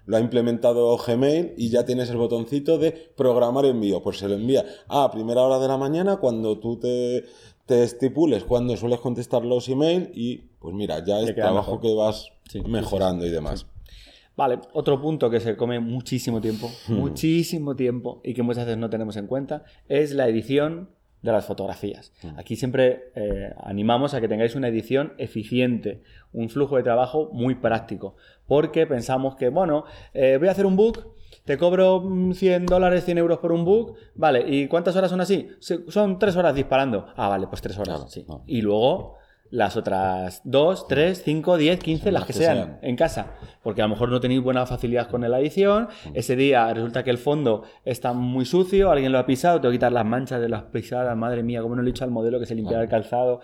lo 0.07 0.17
ha 0.17 0.21
implementado 0.21 0.97
Gmail 0.97 1.55
y 1.57 1.69
ya 1.71 1.85
tienes 1.85 2.11
el 2.11 2.17
botoncito 2.17 2.79
de 2.79 2.93
programar 2.93 3.65
envío. 3.67 4.03
Pues 4.03 4.19
se 4.19 4.29
lo 4.29 4.35
envía 4.35 4.65
a 4.89 5.11
primera 5.11 5.43
hora 5.43 5.59
de 5.59 5.69
la 5.69 5.77
mañana 5.77 6.17
cuando 6.17 6.59
tú 6.59 6.79
te, 6.79 7.25
te 7.67 7.83
estipules 7.83 8.45
cuando 8.45 8.77
sueles 8.77 9.01
contestar 9.01 9.45
los 9.45 9.69
emails 9.69 10.11
y 10.15 10.39
pues 10.59 10.75
mira, 10.75 11.05
ya 11.05 11.21
es 11.21 11.35
trabajo 11.35 11.73
mejor. 11.77 11.81
que 11.81 11.95
vas 11.95 12.33
Sí, 12.49 12.61
sí, 12.61 12.71
mejorando 12.71 13.27
y 13.27 13.31
demás. 13.31 13.67
Vale, 14.37 14.59
otro 14.73 15.01
punto 15.01 15.31
que 15.31 15.41
se 15.41 15.57
come 15.57 15.81
muchísimo 15.81 16.41
tiempo, 16.41 16.71
muchísimo 16.89 17.77
tiempo 17.77 18.21
y 18.25 18.35
que 18.35 18.43
muchas 18.43 18.67
veces 18.67 18.79
no 18.79 18.91
tenemos 18.91 19.17
en 19.17 19.27
cuenta 19.27 19.65
es 19.89 20.13
la 20.13 20.29
edición 20.29 20.91
de 21.23 21.33
las 21.33 21.47
fotografías. 21.47 22.13
Aquí 22.37 22.55
siempre 22.55 23.13
eh, 23.15 23.51
animamos 23.63 24.13
a 24.13 24.21
que 24.21 24.29
tengáis 24.29 24.57
una 24.57 24.69
edición 24.69 25.15
eficiente, 25.17 26.03
un 26.35 26.51
flujo 26.51 26.77
de 26.77 26.83
trabajo 26.83 27.31
muy 27.33 27.55
práctico, 27.55 28.17
porque 28.47 28.87
pensamos 28.87 29.35
que, 29.37 29.49
bueno, 29.49 29.85
eh, 30.13 30.37
voy 30.39 30.49
a 30.49 30.51
hacer 30.51 30.67
un 30.67 30.77
book, 30.77 31.15
te 31.45 31.59
cobro 31.59 32.01
mm, 32.01 32.33
100 32.33 32.67
dólares, 32.67 33.05
100 33.05 33.19
euros 33.19 33.39
por 33.39 33.53
un 33.53 33.65
book, 33.65 33.95
vale, 34.15 34.45
¿y 34.47 34.69
cuántas 34.69 34.95
horas 34.97 35.11
son 35.11 35.21
así? 35.21 35.49
Son 35.89 36.19
tres 36.19 36.37
horas 36.37 36.55
disparando. 36.55 37.07
Ah, 37.17 37.29
vale, 37.29 37.47
pues 37.47 37.61
tres 37.63 37.77
horas, 37.79 37.97
Claro, 37.97 38.09
sí. 38.11 38.25
no. 38.29 38.43
Y 38.47 38.63
luego 38.63 39.17
las 39.51 39.77
otras 39.77 40.41
2, 40.45 40.89
3, 40.89 41.23
5, 41.25 41.57
10, 41.57 41.79
15, 41.79 42.11
las 42.11 42.21
las 42.23 42.27
que 42.27 42.33
que 42.33 42.39
sean, 42.41 42.57
sean. 42.57 42.79
en 42.83 42.97
casa. 42.97 43.35
Porque 43.63 43.83
a 43.83 43.85
lo 43.85 43.91
mejor 43.91 44.09
no 44.09 44.19
tenéis 44.19 44.43
buena 44.43 44.67
facilidad 44.67 45.09
con 45.09 45.21
la 45.31 45.39
edición. 45.39 45.87
Ese 46.13 46.35
día 46.35 46.73
resulta 46.75 47.05
que 47.05 47.11
el 47.11 47.19
fondo 47.19 47.63
está 47.85 48.13
muy 48.15 48.47
sucio, 48.47 48.91
alguien 48.91 49.13
lo 49.13 49.19
ha 49.21 49.27
pisado, 49.27 49.61
tengo 49.61 49.71
que 49.71 49.77
quitar 49.77 49.93
las 49.93 50.05
manchas 50.07 50.41
de 50.41 50.49
las 50.49 50.63
pisadas. 50.65 51.17
Madre 51.17 51.45
mía, 51.45 51.63
cómo 51.63 51.77
no 51.77 51.83
le 51.83 51.91
he 51.91 51.93
dicho 51.93 52.03
al 52.03 52.11
modelo 52.11 52.41
que 52.41 52.47
se 52.47 52.57
limpiara 52.57 52.83
el 52.83 52.89
calzado. 52.89 53.41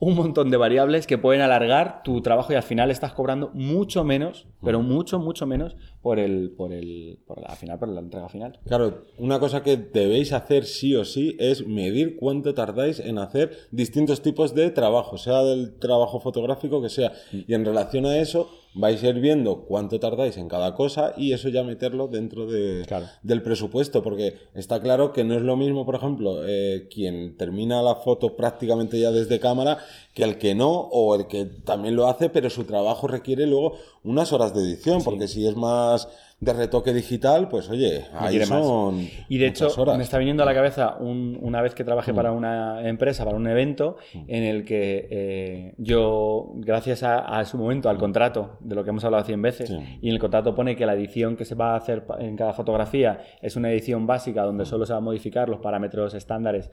Un 0.00 0.16
montón 0.16 0.50
de 0.50 0.56
variables 0.56 1.06
que 1.06 1.16
pueden 1.16 1.42
alargar 1.42 2.02
tu 2.02 2.22
trabajo 2.22 2.52
y 2.52 2.56
al 2.56 2.64
final 2.64 2.90
estás 2.90 3.12
cobrando 3.12 3.50
mucho 3.54 4.02
menos, 4.02 4.48
pero 4.64 4.82
mucho, 4.82 5.20
mucho 5.20 5.46
menos 5.46 5.76
por 6.02 6.18
el, 6.18 6.50
por 6.50 6.72
el, 6.72 7.18
por 7.26 7.40
la, 7.40 7.46
al 7.48 7.56
final, 7.56 7.78
por 7.78 7.88
la 7.88 8.00
entrega 8.00 8.28
final. 8.28 8.58
Claro, 8.66 9.04
una 9.18 9.38
cosa 9.38 9.62
que 9.62 9.76
debéis 9.76 10.32
hacer 10.32 10.64
sí 10.64 10.94
o 10.96 11.04
sí 11.04 11.36
es 11.38 11.66
medir 11.66 12.16
cuánto 12.16 12.54
tardáis 12.54 12.98
en 13.00 13.18
hacer 13.18 13.56
distintos 13.70 14.20
tipos 14.20 14.54
de 14.54 14.70
trabajo, 14.70 15.16
sea 15.16 15.42
del 15.44 15.78
trabajo 15.78 16.18
fotográfico 16.20 16.82
que 16.82 16.88
sea. 16.88 17.12
Y 17.32 17.54
en 17.54 17.64
relación 17.64 18.04
a 18.06 18.18
eso, 18.18 18.50
vais 18.74 19.02
a 19.04 19.08
ir 19.08 19.20
viendo 19.20 19.64
cuánto 19.66 20.00
tardáis 20.00 20.38
en 20.38 20.48
cada 20.48 20.74
cosa 20.74 21.12
y 21.16 21.32
eso 21.34 21.50
ya 21.50 21.62
meterlo 21.62 22.08
dentro 22.08 22.46
de, 22.46 22.84
Claro. 22.86 23.06
del 23.22 23.42
presupuesto, 23.42 24.02
porque 24.02 24.34
está 24.54 24.80
claro 24.80 25.12
que 25.12 25.24
no 25.24 25.34
es 25.34 25.42
lo 25.42 25.56
mismo, 25.56 25.84
por 25.84 25.94
ejemplo, 25.94 26.40
eh, 26.46 26.88
quien 26.92 27.36
termina 27.36 27.82
la 27.82 27.96
foto 27.96 28.34
prácticamente 28.34 28.98
ya 28.98 29.12
desde 29.12 29.38
cámara 29.40 29.78
que 30.14 30.24
el 30.24 30.38
que 30.38 30.54
no 30.54 30.70
o 30.70 31.14
el 31.14 31.26
que 31.26 31.44
también 31.44 31.96
lo 31.96 32.06
hace, 32.08 32.28
pero 32.30 32.48
su 32.50 32.64
trabajo 32.64 33.06
requiere 33.06 33.46
luego 33.46 33.74
unas 34.04 34.32
horas 34.32 34.54
de 34.54 34.60
edición, 34.62 35.02
porque 35.04 35.28
si 35.28 35.46
es 35.46 35.56
más 35.56 36.08
de 36.40 36.52
retoque 36.52 36.92
digital, 36.92 37.48
pues 37.48 37.70
oye, 37.70 38.04
ahí 38.14 38.36
más. 38.40 38.48
son 38.48 39.08
Y 39.28 39.38
de 39.38 39.46
hecho, 39.46 39.68
horas. 39.80 39.96
me 39.96 40.02
está 40.02 40.18
viniendo 40.18 40.42
a 40.42 40.46
la 40.46 40.54
cabeza 40.54 40.96
un- 40.98 41.38
una 41.40 41.62
vez 41.62 41.72
que 41.72 41.84
trabajé 41.84 42.12
Mm. 42.12 42.16
para 42.16 42.32
una 42.32 42.88
empresa, 42.88 43.24
para 43.24 43.36
un 43.36 43.46
evento, 43.46 43.96
en 44.26 44.42
el 44.42 44.64
que 44.64 45.06
eh, 45.08 45.74
yo, 45.78 46.50
gracias 46.56 47.04
a, 47.04 47.18
a 47.20 47.44
su 47.44 47.58
momento, 47.58 47.88
al 47.88 47.96
contrato, 47.98 48.56
de 48.58 48.74
lo 48.74 48.82
que 48.82 48.90
hemos 48.90 49.04
hablado 49.04 49.22
100 49.24 49.40
veces, 49.40 49.68
Sí. 49.68 49.78
y 50.02 50.08
en 50.08 50.14
el 50.14 50.18
contrato 50.18 50.52
pone 50.52 50.74
que 50.74 50.84
la 50.84 50.94
edición 50.94 51.36
que 51.36 51.44
se 51.44 51.54
va 51.54 51.74
a 51.74 51.76
hacer 51.76 52.04
en 52.18 52.34
cada 52.36 52.54
fotografía 52.54 53.22
es 53.40 53.54
una 53.54 53.70
edición 53.70 54.08
básica 54.08 54.42
Mm. 54.42 54.46
donde 54.46 54.64
solo 54.66 54.84
se 54.84 54.94
va 54.94 54.98
a 54.98 55.00
modificar 55.02 55.48
los 55.48 55.60
parámetros 55.60 56.12
estándares. 56.14 56.72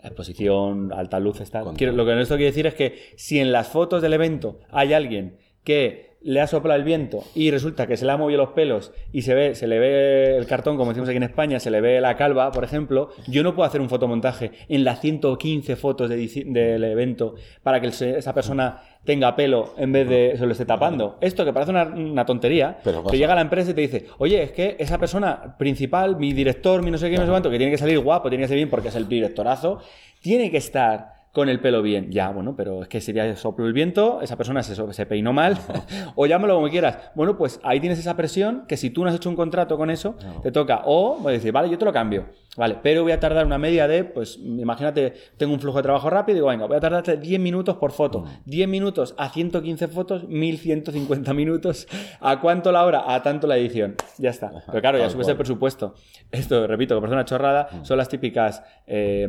Exposición, 0.00 0.92
alta 0.92 1.18
luz, 1.18 1.40
está. 1.40 1.64
Quiero- 1.76 1.92
lo 1.92 2.04
que 2.06 2.20
esto 2.20 2.36
quiere 2.36 2.50
decir 2.52 2.68
es 2.68 2.74
que 2.74 2.94
si 3.16 3.40
en 3.40 3.50
las 3.50 3.66
fotos 3.66 4.00
del 4.00 4.12
evento 4.12 4.60
hay 4.70 4.92
alguien 4.92 5.38
que 5.64 6.08
le 6.20 6.40
ha 6.40 6.46
soplado 6.46 6.78
el 6.78 6.84
viento 6.84 7.22
y 7.34 7.50
resulta 7.50 7.86
que 7.86 7.96
se 7.96 8.04
le 8.04 8.12
ha 8.12 8.16
movido 8.16 8.38
los 8.38 8.50
pelos 8.50 8.92
y 9.12 9.22
se 9.22 9.34
ve, 9.34 9.54
se 9.54 9.66
le 9.66 9.78
ve 9.78 10.36
el 10.36 10.46
cartón, 10.46 10.76
como 10.76 10.90
decimos 10.90 11.08
aquí 11.08 11.16
en 11.16 11.22
España, 11.22 11.60
se 11.60 11.70
le 11.70 11.80
ve 11.80 12.00
la 12.00 12.16
calva, 12.16 12.50
por 12.50 12.64
ejemplo, 12.64 13.10
yo 13.28 13.42
no 13.42 13.54
puedo 13.54 13.66
hacer 13.68 13.80
un 13.80 13.88
fotomontaje 13.88 14.50
en 14.68 14.84
las 14.84 15.00
115 15.00 15.76
fotos 15.76 16.08
de 16.08 16.18
del 16.46 16.84
evento 16.84 17.36
para 17.62 17.80
que 17.80 17.86
esa 17.88 18.34
persona 18.34 18.82
tenga 19.04 19.36
pelo 19.36 19.74
en 19.78 19.92
vez 19.92 20.08
de 20.08 20.34
se 20.36 20.44
lo 20.44 20.52
esté 20.52 20.66
tapando. 20.66 21.16
Esto 21.20 21.44
que 21.44 21.52
parece 21.52 21.70
una, 21.70 21.84
una 21.84 22.26
tontería, 22.26 22.78
Pero 22.82 23.04
que 23.04 23.16
llega 23.16 23.32
a 23.32 23.36
la 23.36 23.42
empresa 23.42 23.70
y 23.70 23.74
te 23.74 23.80
dice, 23.80 24.06
oye, 24.18 24.42
es 24.42 24.50
que 24.50 24.76
esa 24.78 24.98
persona 24.98 25.56
principal, 25.56 26.16
mi 26.16 26.32
director, 26.32 26.82
mi 26.82 26.90
no 26.90 26.98
sé 26.98 27.08
qué, 27.10 27.16
no 27.16 27.24
sé 27.24 27.30
cuánto, 27.30 27.50
que 27.50 27.58
tiene 27.58 27.70
que 27.70 27.78
salir 27.78 28.00
guapo, 28.00 28.28
tiene 28.28 28.44
que 28.44 28.48
salir 28.48 28.64
bien 28.64 28.70
porque 28.70 28.88
es 28.88 28.96
el 28.96 29.08
directorazo, 29.08 29.80
tiene 30.20 30.50
que 30.50 30.58
estar 30.58 31.17
con 31.32 31.48
el 31.48 31.60
pelo 31.60 31.82
bien. 31.82 32.10
Ya, 32.10 32.30
bueno, 32.30 32.54
pero 32.56 32.82
es 32.82 32.88
que 32.88 33.00
sería 33.00 33.34
soplo 33.36 33.66
el 33.66 33.72
viento, 33.72 34.20
esa 34.22 34.36
persona 34.36 34.62
se, 34.62 34.74
se 34.92 35.06
peinó 35.06 35.32
mal, 35.32 35.58
o 36.14 36.26
llámalo 36.26 36.54
como 36.56 36.68
quieras. 36.68 37.10
Bueno, 37.14 37.36
pues 37.36 37.60
ahí 37.62 37.80
tienes 37.80 37.98
esa 37.98 38.16
presión 38.16 38.64
que 38.66 38.76
si 38.76 38.90
tú 38.90 39.02
no 39.02 39.10
has 39.10 39.16
hecho 39.16 39.28
un 39.28 39.36
contrato 39.36 39.76
con 39.76 39.90
eso, 39.90 40.16
te 40.42 40.52
toca, 40.52 40.82
o 40.84 41.18
voy 41.20 41.30
a 41.30 41.34
decir, 41.34 41.52
vale, 41.52 41.70
yo 41.70 41.78
te 41.78 41.84
lo 41.84 41.92
cambio, 41.92 42.26
vale, 42.58 42.78
pero 42.82 43.02
voy 43.02 43.12
a 43.12 43.20
tardar 43.20 43.46
una 43.46 43.56
media 43.56 43.88
de, 43.88 44.04
pues 44.04 44.36
imagínate, 44.36 45.14
tengo 45.36 45.54
un 45.54 45.60
flujo 45.60 45.78
de 45.78 45.84
trabajo 45.84 46.10
rápido 46.10 46.36
y 46.36 46.38
digo, 46.40 46.48
venga, 46.48 46.66
voy 46.66 46.76
a 46.76 46.80
tardarte 46.80 47.16
10 47.16 47.40
minutos 47.40 47.76
por 47.76 47.92
foto. 47.92 48.24
10 48.44 48.68
minutos 48.68 49.14
a 49.16 49.30
115 49.30 49.88
fotos, 49.88 50.28
1150 50.28 51.32
minutos. 51.32 51.88
¿A 52.20 52.40
cuánto 52.40 52.72
la 52.72 52.84
hora? 52.84 53.14
A 53.14 53.22
tanto 53.22 53.46
la 53.46 53.56
edición. 53.56 53.94
Ya 54.18 54.30
está. 54.30 54.50
Pero 54.66 54.80
claro, 54.80 54.98
ya 54.98 55.08
subes 55.08 55.28
el 55.28 55.36
presupuesto. 55.36 55.94
Esto, 56.30 56.66
repito, 56.66 56.94
que 56.94 57.00
parece 57.00 57.14
una 57.14 57.24
chorrada, 57.24 57.68
son 57.82 57.96
las 57.96 58.08
típicas 58.08 58.62
eh, 58.86 59.26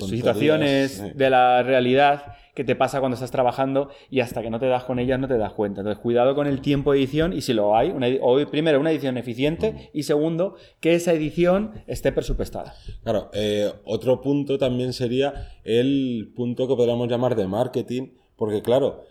situaciones 0.00 0.92
sí. 0.92 1.12
de 1.14 1.30
la 1.30 1.62
realidad 1.62 2.36
que 2.58 2.64
te 2.64 2.74
pasa 2.74 2.98
cuando 2.98 3.14
estás 3.14 3.30
trabajando 3.30 3.88
y 4.10 4.18
hasta 4.18 4.42
que 4.42 4.50
no 4.50 4.58
te 4.58 4.66
das 4.66 4.82
con 4.82 4.98
ellas 4.98 5.20
no 5.20 5.28
te 5.28 5.38
das 5.38 5.52
cuenta. 5.52 5.82
Entonces, 5.82 6.02
cuidado 6.02 6.34
con 6.34 6.48
el 6.48 6.60
tiempo 6.60 6.90
de 6.90 6.98
edición 6.98 7.32
y 7.32 7.40
si 7.40 7.52
lo 7.52 7.76
hay, 7.76 7.90
una 7.90 8.08
primero, 8.50 8.80
una 8.80 8.90
edición 8.90 9.16
eficiente 9.16 9.90
y 9.94 10.02
segundo, 10.02 10.56
que 10.80 10.96
esa 10.96 11.12
edición 11.12 11.70
esté 11.86 12.10
presupuestada. 12.10 12.74
Claro, 13.04 13.30
eh, 13.32 13.72
otro 13.84 14.20
punto 14.20 14.58
también 14.58 14.92
sería 14.92 15.52
el 15.62 16.32
punto 16.34 16.66
que 16.66 16.74
podríamos 16.74 17.06
llamar 17.06 17.36
de 17.36 17.46
marketing, 17.46 18.08
porque 18.34 18.60
claro, 18.60 19.04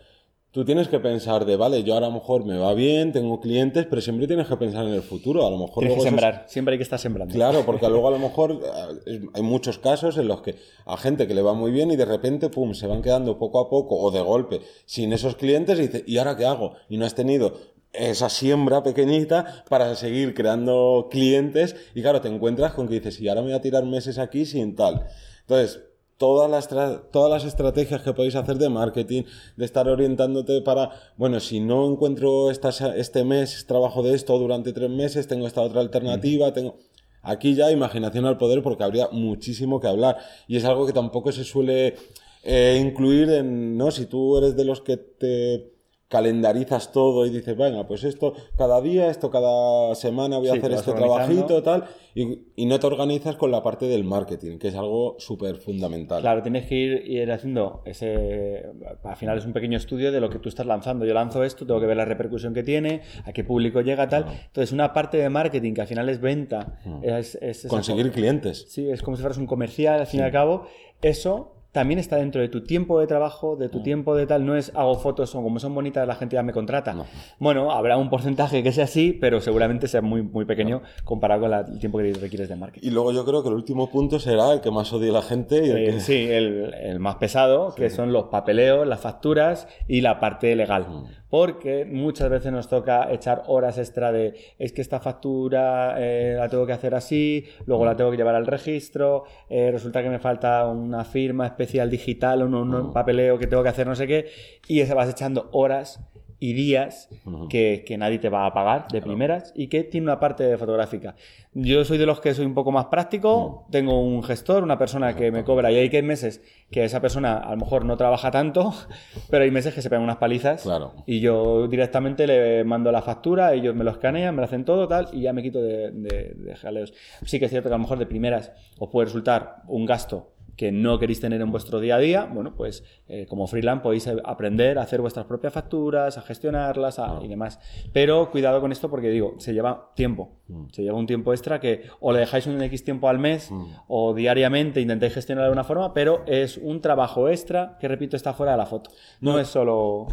tú 0.58 0.64
tienes 0.64 0.88
que 0.88 0.98
pensar 0.98 1.44
de, 1.44 1.54
vale, 1.54 1.84
yo 1.84 1.94
ahora 1.94 2.06
a 2.06 2.08
lo 2.08 2.16
mejor 2.16 2.44
me 2.44 2.58
va 2.58 2.74
bien, 2.74 3.12
tengo 3.12 3.38
clientes, 3.38 3.86
pero 3.88 4.02
siempre 4.02 4.26
tienes 4.26 4.48
que 4.48 4.56
pensar 4.56 4.84
en 4.86 4.92
el 4.92 5.02
futuro. 5.02 5.46
A 5.46 5.50
lo 5.52 5.56
mejor 5.56 5.84
Tienes 5.84 5.98
que 5.98 6.02
sembrar, 6.02 6.46
siempre 6.48 6.72
hay 6.72 6.78
que 6.78 6.82
estar 6.82 6.98
sembrando. 6.98 7.32
Claro, 7.32 7.62
porque 7.64 7.88
luego 7.88 8.08
a 8.08 8.10
lo 8.10 8.18
mejor 8.18 8.60
eh, 9.06 9.20
hay 9.34 9.42
muchos 9.42 9.78
casos 9.78 10.18
en 10.18 10.26
los 10.26 10.42
que 10.42 10.56
a 10.84 10.96
gente 10.96 11.28
que 11.28 11.34
le 11.34 11.42
va 11.42 11.54
muy 11.54 11.70
bien 11.70 11.92
y 11.92 11.96
de 11.96 12.04
repente, 12.04 12.48
pum, 12.48 12.74
se 12.74 12.88
van 12.88 13.02
quedando 13.02 13.38
poco 13.38 13.60
a 13.60 13.70
poco 13.70 14.00
o 14.00 14.10
de 14.10 14.20
golpe 14.20 14.60
sin 14.84 15.12
esos 15.12 15.36
clientes 15.36 15.78
y 15.78 15.82
dice, 15.82 16.02
¿y 16.04 16.18
ahora 16.18 16.36
qué 16.36 16.44
hago? 16.44 16.72
Y 16.88 16.96
no 16.96 17.06
has 17.06 17.14
tenido 17.14 17.52
esa 17.92 18.28
siembra 18.28 18.82
pequeñita 18.82 19.62
para 19.68 19.94
seguir 19.94 20.34
creando 20.34 21.06
clientes 21.08 21.76
y 21.94 22.02
claro, 22.02 22.20
te 22.20 22.26
encuentras 22.26 22.72
con 22.72 22.88
que 22.88 22.94
dices, 22.94 23.20
y 23.20 23.28
ahora 23.28 23.42
me 23.42 23.46
voy 23.50 23.56
a 23.56 23.60
tirar 23.60 23.84
meses 23.84 24.18
aquí 24.18 24.44
sin 24.44 24.74
tal. 24.74 25.06
Entonces, 25.42 25.87
todas 26.18 26.50
las, 26.50 26.68
todas 27.10 27.30
las 27.30 27.44
estrategias 27.44 28.02
que 28.02 28.12
podéis 28.12 28.34
hacer 28.34 28.58
de 28.58 28.68
marketing, 28.68 29.22
de 29.56 29.64
estar 29.64 29.88
orientándote 29.88 30.60
para, 30.60 30.90
bueno, 31.16 31.40
si 31.40 31.60
no 31.60 31.90
encuentro 31.90 32.50
esta, 32.50 32.70
este 32.96 33.24
mes 33.24 33.64
trabajo 33.66 34.02
de 34.02 34.14
esto 34.14 34.38
durante 34.38 34.72
tres 34.72 34.90
meses, 34.90 35.28
tengo 35.28 35.46
esta 35.46 35.62
otra 35.62 35.80
alternativa, 35.80 36.52
tengo... 36.52 36.76
Aquí 37.20 37.54
ya 37.54 37.70
imaginación 37.70 38.26
al 38.26 38.38
poder 38.38 38.62
porque 38.62 38.84
habría 38.84 39.08
muchísimo 39.10 39.80
que 39.80 39.88
hablar 39.88 40.18
y 40.46 40.56
es 40.56 40.64
algo 40.64 40.86
que 40.86 40.92
tampoco 40.92 41.32
se 41.32 41.44
suele 41.44 41.96
eh, 42.44 42.80
incluir 42.80 43.28
en, 43.30 43.76
¿no? 43.76 43.90
Si 43.90 44.06
tú 44.06 44.38
eres 44.38 44.56
de 44.56 44.64
los 44.64 44.80
que 44.80 44.96
te 44.96 45.77
calendarizas 46.08 46.90
todo 46.90 47.26
y 47.26 47.30
dices, 47.30 47.56
venga, 47.56 47.86
pues 47.86 48.02
esto 48.04 48.32
cada 48.56 48.80
día, 48.80 49.10
esto 49.10 49.30
cada 49.30 49.94
semana 49.94 50.38
voy 50.38 50.48
a 50.48 50.52
Sí, 50.52 50.58
hacer 50.58 50.72
este 50.72 50.92
trabajito, 50.92 51.62
tal, 51.62 51.84
y, 52.14 52.46
y 52.56 52.66
no 52.66 52.80
te 52.80 52.86
organizas 52.86 53.36
con 53.36 53.50
la 53.50 53.62
parte 53.62 53.86
del 53.86 54.04
marketing, 54.04 54.58
que 54.58 54.68
es 54.68 54.74
algo 54.74 55.16
súper 55.18 55.56
fundamental. 55.56 56.22
Claro, 56.22 56.42
tienes 56.42 56.66
que 56.66 56.74
ir, 56.74 57.06
ir 57.06 57.30
haciendo 57.30 57.82
ese. 57.84 58.64
Al 59.04 59.16
final 59.16 59.36
es 59.38 59.44
un 59.44 59.52
pequeño 59.52 59.76
estudio 59.76 60.10
de 60.10 60.20
lo 60.20 60.30
que 60.30 60.38
tú 60.38 60.48
estás 60.48 60.66
lanzando. 60.66 61.04
Yo 61.04 61.12
lanzo 61.12 61.44
esto, 61.44 61.66
tengo 61.66 61.78
que 61.78 61.86
ver 61.86 61.96
la 61.98 62.06
repercusión 62.06 62.54
que 62.54 62.62
tiene, 62.62 63.02
a 63.24 63.32
qué 63.32 63.44
público 63.44 63.82
llega, 63.82 64.08
tal. 64.08 64.24
Entonces, 64.46 64.72
una 64.72 64.92
parte 64.94 65.18
de 65.18 65.28
marketing 65.28 65.74
que 65.74 65.82
al 65.82 65.86
final 65.88 66.08
es 66.08 66.20
venta, 66.20 66.78
es, 67.02 67.34
es 67.36 67.64
esa 67.64 67.68
Conseguir 67.68 68.10
clientes. 68.12 68.66
Sí, 68.70 68.88
es 68.88 69.02
como 69.02 69.16
si 69.16 69.22
fueras 69.22 69.38
un 69.38 69.46
comercial, 69.46 70.00
al 70.00 70.06
fin 70.06 70.20
y 70.20 70.22
al 70.22 70.32
cabo. 70.32 70.66
Eso 71.02 71.57
también 71.78 72.00
está 72.00 72.16
dentro 72.16 72.40
de 72.40 72.48
tu 72.48 72.64
tiempo 72.64 72.98
de 72.98 73.06
trabajo, 73.06 73.54
de 73.54 73.68
tu 73.68 73.84
tiempo 73.84 74.16
de 74.16 74.26
tal. 74.26 74.44
No 74.44 74.56
es 74.56 74.72
hago 74.74 74.96
fotos 74.96 75.32
o 75.36 75.42
como 75.44 75.60
son 75.60 75.76
bonitas 75.76 76.04
la 76.08 76.16
gente 76.16 76.34
ya 76.34 76.42
me 76.42 76.52
contrata. 76.52 76.92
No. 76.92 77.06
Bueno, 77.38 77.70
habrá 77.70 77.96
un 77.96 78.10
porcentaje 78.10 78.64
que 78.64 78.72
sea 78.72 78.84
así, 78.84 79.12
pero 79.12 79.40
seguramente 79.40 79.86
sea 79.86 80.02
muy, 80.02 80.22
muy 80.22 80.44
pequeño 80.44 80.82
comparado 81.04 81.42
con 81.42 81.50
la- 81.52 81.60
el 81.60 81.78
tiempo 81.78 81.98
que 81.98 82.12
requieres 82.14 82.48
de 82.48 82.56
marketing. 82.56 82.88
Y 82.88 82.90
luego 82.90 83.12
yo 83.12 83.24
creo 83.24 83.42
que 83.44 83.48
el 83.48 83.54
último 83.54 83.88
punto 83.90 84.18
será 84.18 84.52
el 84.52 84.60
que 84.60 84.72
más 84.72 84.92
odie 84.92 85.12
la 85.12 85.22
gente 85.22 85.64
y 85.64 85.70
el 85.70 85.76
Eh, 85.78 85.90
que- 85.92 86.00
sí, 86.00 86.26
el, 86.28 86.74
el 86.74 86.98
más 86.98 87.14
pesado, 87.16 87.74
que 87.76 87.90
son 87.90 88.12
los 88.12 88.24
papeleos, 88.24 88.84
las 88.88 88.98
facturas 89.00 89.68
y 89.86 90.00
la 90.00 90.18
parte 90.18 90.56
legal. 90.56 90.86
Porque 91.30 91.84
muchas 91.84 92.30
veces 92.30 92.50
nos 92.50 92.68
toca 92.68 93.12
echar 93.12 93.42
horas 93.48 93.76
extra 93.76 94.10
de 94.12 94.34
es 94.58 94.72
que 94.72 94.80
esta 94.80 94.98
factura 94.98 95.96
eh, 95.98 96.34
la 96.38 96.48
tengo 96.48 96.64
que 96.66 96.72
hacer 96.72 96.94
así, 96.94 97.44
luego 97.66 97.84
la 97.84 97.94
tengo 97.96 98.10
que 98.10 98.16
llevar 98.16 98.34
al 98.34 98.46
registro, 98.46 99.24
eh, 99.50 99.68
resulta 99.70 100.02
que 100.02 100.08
me 100.08 100.18
falta 100.18 100.66
una 100.66 101.04
firma 101.04 101.46
especial 101.68 101.90
digital, 101.90 102.42
un, 102.42 102.54
un 102.54 102.92
papeleo 102.92 103.38
que 103.38 103.46
tengo 103.46 103.62
que 103.62 103.68
hacer 103.68 103.86
no 103.86 103.94
sé 103.94 104.06
qué, 104.06 104.26
y 104.66 104.82
se 104.84 104.94
vas 104.94 105.08
echando 105.10 105.48
horas 105.52 106.00
y 106.40 106.52
días 106.52 107.08
que, 107.50 107.82
que 107.84 107.98
nadie 107.98 108.20
te 108.20 108.28
va 108.28 108.46
a 108.46 108.54
pagar 108.54 108.86
de 108.92 109.02
primeras 109.02 109.52
y 109.56 109.66
que 109.66 109.82
tiene 109.82 110.04
una 110.04 110.20
parte 110.20 110.56
fotográfica. 110.56 111.16
Yo 111.52 111.84
soy 111.84 111.98
de 111.98 112.06
los 112.06 112.20
que 112.20 112.32
soy 112.32 112.46
un 112.46 112.54
poco 112.54 112.70
más 112.70 112.86
práctico, 112.86 113.66
tengo 113.72 114.00
un 114.00 114.22
gestor, 114.22 114.62
una 114.62 114.78
persona 114.78 115.16
que 115.16 115.32
me 115.32 115.42
cobra 115.42 115.72
y 115.72 115.76
hay 115.76 115.90
que 115.90 116.00
meses 116.00 116.40
que 116.70 116.84
esa 116.84 117.00
persona 117.00 117.38
a 117.38 117.50
lo 117.50 117.56
mejor 117.56 117.84
no 117.84 117.96
trabaja 117.96 118.30
tanto, 118.30 118.72
pero 119.30 119.42
hay 119.42 119.50
meses 119.50 119.74
que 119.74 119.82
se 119.82 119.90
pegan 119.90 120.04
unas 120.04 120.18
palizas 120.18 120.62
Claro. 120.62 120.92
y 121.06 121.18
yo 121.18 121.66
directamente 121.66 122.24
le 122.28 122.62
mando 122.62 122.92
la 122.92 123.02
factura, 123.02 123.52
ellos 123.52 123.74
me 123.74 123.82
lo 123.82 123.90
escanean, 123.90 124.32
me 124.36 124.40
lo 124.42 124.44
hacen 124.44 124.64
todo 124.64 124.86
tal 124.86 125.08
y 125.12 125.22
ya 125.22 125.32
me 125.32 125.42
quito 125.42 125.60
de, 125.60 125.90
de- 125.90 126.34
de 126.36 126.54
jaleos. 126.54 126.94
Sí 127.24 127.40
que 127.40 127.46
es 127.46 127.50
cierto 127.50 127.68
que 127.68 127.74
a 127.74 127.78
lo 127.78 127.82
mejor 127.82 127.98
de 127.98 128.06
primeras 128.06 128.52
os 128.78 128.88
puede 128.90 129.06
resultar 129.06 129.56
un 129.66 129.86
gasto 129.86 130.34
que 130.58 130.72
no 130.72 130.98
queréis 130.98 131.20
tener 131.20 131.40
en 131.40 131.50
vuestro 131.52 131.78
día 131.80 131.94
a 131.94 131.98
día, 131.98 132.28
bueno, 132.30 132.54
pues 132.56 132.82
eh, 133.06 133.24
como 133.28 133.46
freelance 133.46 133.82
podéis 133.82 134.08
aprender 134.24 134.78
a 134.78 134.82
hacer 134.82 135.00
vuestras 135.00 135.24
propias 135.24 135.52
facturas, 135.54 136.18
a 136.18 136.22
gestionarlas 136.22 136.98
Ah. 136.98 137.20
y 137.22 137.28
demás. 137.28 137.60
Pero 137.92 138.30
cuidado 138.30 138.60
con 138.60 138.72
esto 138.72 138.90
porque 138.90 139.08
digo, 139.08 139.36
se 139.38 139.54
lleva 139.54 139.92
tiempo, 139.94 140.32
Mm. 140.48 140.64
se 140.72 140.82
lleva 140.82 140.98
un 140.98 141.06
tiempo 141.06 141.32
extra 141.32 141.60
que 141.60 141.82
o 142.00 142.12
le 142.12 142.18
dejáis 142.18 142.46
un 142.48 142.60
X 142.60 142.82
tiempo 142.84 143.08
al 143.08 143.18
mes 143.18 143.50
o 143.86 144.12
diariamente 144.14 144.80
intentáis 144.80 145.14
gestionarlo 145.14 145.48
de 145.48 145.52
una 145.52 145.64
forma, 145.64 145.94
pero 145.94 146.22
es 146.26 146.56
un 146.58 146.80
trabajo 146.80 147.28
extra 147.28 147.76
que, 147.80 147.86
repito, 147.88 148.16
está 148.16 148.32
fuera 148.34 148.52
de 148.52 148.58
la 148.58 148.66
foto. 148.66 148.90
No, 149.20 149.32
No. 149.34 149.38
es 149.38 149.46
solo... 149.48 150.08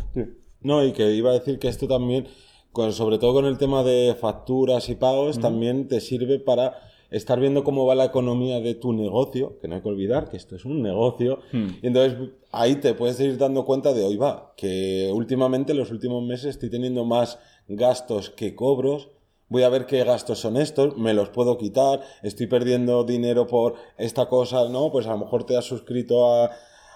No, 0.61 0.83
y 0.83 0.91
que 0.93 1.11
iba 1.11 1.31
a 1.31 1.33
decir 1.33 1.57
que 1.59 1.67
esto 1.67 1.87
también, 1.87 2.27
con- 2.71 2.91
sobre 2.93 3.17
todo 3.17 3.33
con 3.33 3.45
el 3.45 3.57
tema 3.57 3.81
de 3.83 4.15
facturas 4.19 4.89
y 4.89 4.95
pagos, 4.95 5.39
también 5.39 5.87
te 5.87 5.99
sirve 6.01 6.39
para 6.39 6.73
estar 7.15 7.39
viendo 7.39 7.63
cómo 7.63 7.85
va 7.85 7.95
la 7.95 8.05
economía 8.05 8.59
de 8.59 8.75
tu 8.75 8.91
negocio, 8.91 9.57
que 9.61 9.69
no 9.69 9.75
hay 9.75 9.81
que 9.81 9.87
olvidar 9.87 10.29
que 10.29 10.35
esto 10.35 10.57
es 10.57 10.65
un 10.65 10.81
negocio, 10.81 11.39
y 11.53 11.87
entonces 11.87 12.17
ahí 12.51 12.75
te 12.75 12.93
puedes 12.93 13.17
ir 13.21 13.37
dando 13.37 13.63
cuenta 13.63 13.93
de, 13.93 14.03
hoy 14.03 14.17
va, 14.17 14.53
que 14.57 15.09
últimamente, 15.13 15.73
los 15.73 15.91
últimos 15.91 16.23
meses, 16.23 16.47
estoy 16.47 16.69
teniendo 16.69 17.05
más 17.05 17.39
gastos 17.69 18.29
que 18.31 18.53
cobros, 18.53 19.09
voy 19.47 19.63
a 19.63 19.69
ver 19.69 19.85
qué 19.85 20.03
gastos 20.03 20.39
son 20.39 20.57
estos, 20.57 20.97
me 20.97 21.13
los 21.13 21.29
puedo 21.29 21.57
quitar, 21.57 22.01
estoy 22.21 22.47
perdiendo 22.47 23.05
dinero 23.05 23.47
por 23.47 23.75
esta 23.97 24.27
cosa, 24.27 24.67
¿no? 24.67 24.91
Pues 24.91 25.07
a 25.07 25.11
lo 25.11 25.19
mejor 25.19 25.45
te 25.45 25.55
has 25.55 25.65
suscrito 25.65 26.33
a, 26.33 26.51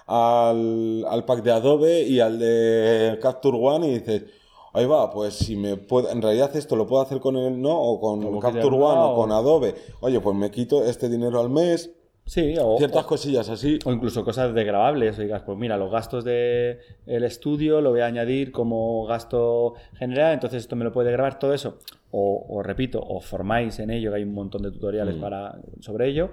al, 0.06 1.06
al 1.08 1.24
pack 1.24 1.42
de 1.42 1.50
Adobe 1.52 2.02
y 2.02 2.20
al 2.20 2.38
de 2.38 3.18
Capture 3.22 3.56
One 3.58 3.88
y 3.88 3.98
dices, 4.00 4.24
ahí 4.72 4.86
va, 4.86 5.10
pues 5.10 5.34
si 5.34 5.56
me 5.56 5.76
puedo, 5.76 6.10
en 6.10 6.20
realidad 6.22 6.54
esto 6.56 6.76
lo 6.76 6.86
puedo 6.86 7.02
hacer 7.02 7.20
con 7.20 7.36
el 7.36 7.60
no, 7.60 7.78
o 7.78 8.00
con 8.00 8.22
Como 8.22 8.40
Capture 8.40 8.66
One 8.76 9.00
o 9.00 9.14
con 9.14 9.30
o- 9.32 9.36
Adobe, 9.36 9.74
oye, 10.00 10.20
pues 10.20 10.36
me 10.36 10.50
quito 10.50 10.84
este 10.84 11.08
dinero 11.08 11.40
al 11.40 11.50
mes, 11.50 11.90
Sí, 12.26 12.54
o, 12.62 12.76
ciertas 12.78 13.04
o- 13.04 13.08
cosillas 13.08 13.48
así. 13.48 13.78
o 13.84 13.90
incluso 13.92 14.24
cosas 14.24 14.54
degradables. 14.54 15.18
O 15.18 15.22
digas, 15.22 15.42
pues 15.44 15.58
mira, 15.58 15.76
los 15.76 15.90
gastos 15.90 16.22
del 16.22 16.78
el 17.06 17.24
estudio 17.24 17.80
lo 17.80 17.90
voy 17.90 18.00
a 18.02 18.06
añadir 18.06 18.52
como 18.52 19.04
gasto 19.06 19.74
general, 19.98 20.34
entonces 20.34 20.62
esto 20.62 20.76
me 20.76 20.84
lo 20.84 20.92
puede 20.92 21.10
grabar 21.10 21.40
todo 21.40 21.52
eso. 21.54 21.78
O, 22.12 22.44
o 22.48 22.62
repito, 22.62 23.00
os 23.02 23.24
formáis 23.24 23.80
en 23.80 23.90
ello, 23.90 24.10
que 24.10 24.18
hay 24.18 24.22
un 24.22 24.34
montón 24.34 24.62
de 24.62 24.70
tutoriales 24.70 25.16
para, 25.16 25.58
sobre 25.80 26.08
ello. 26.08 26.30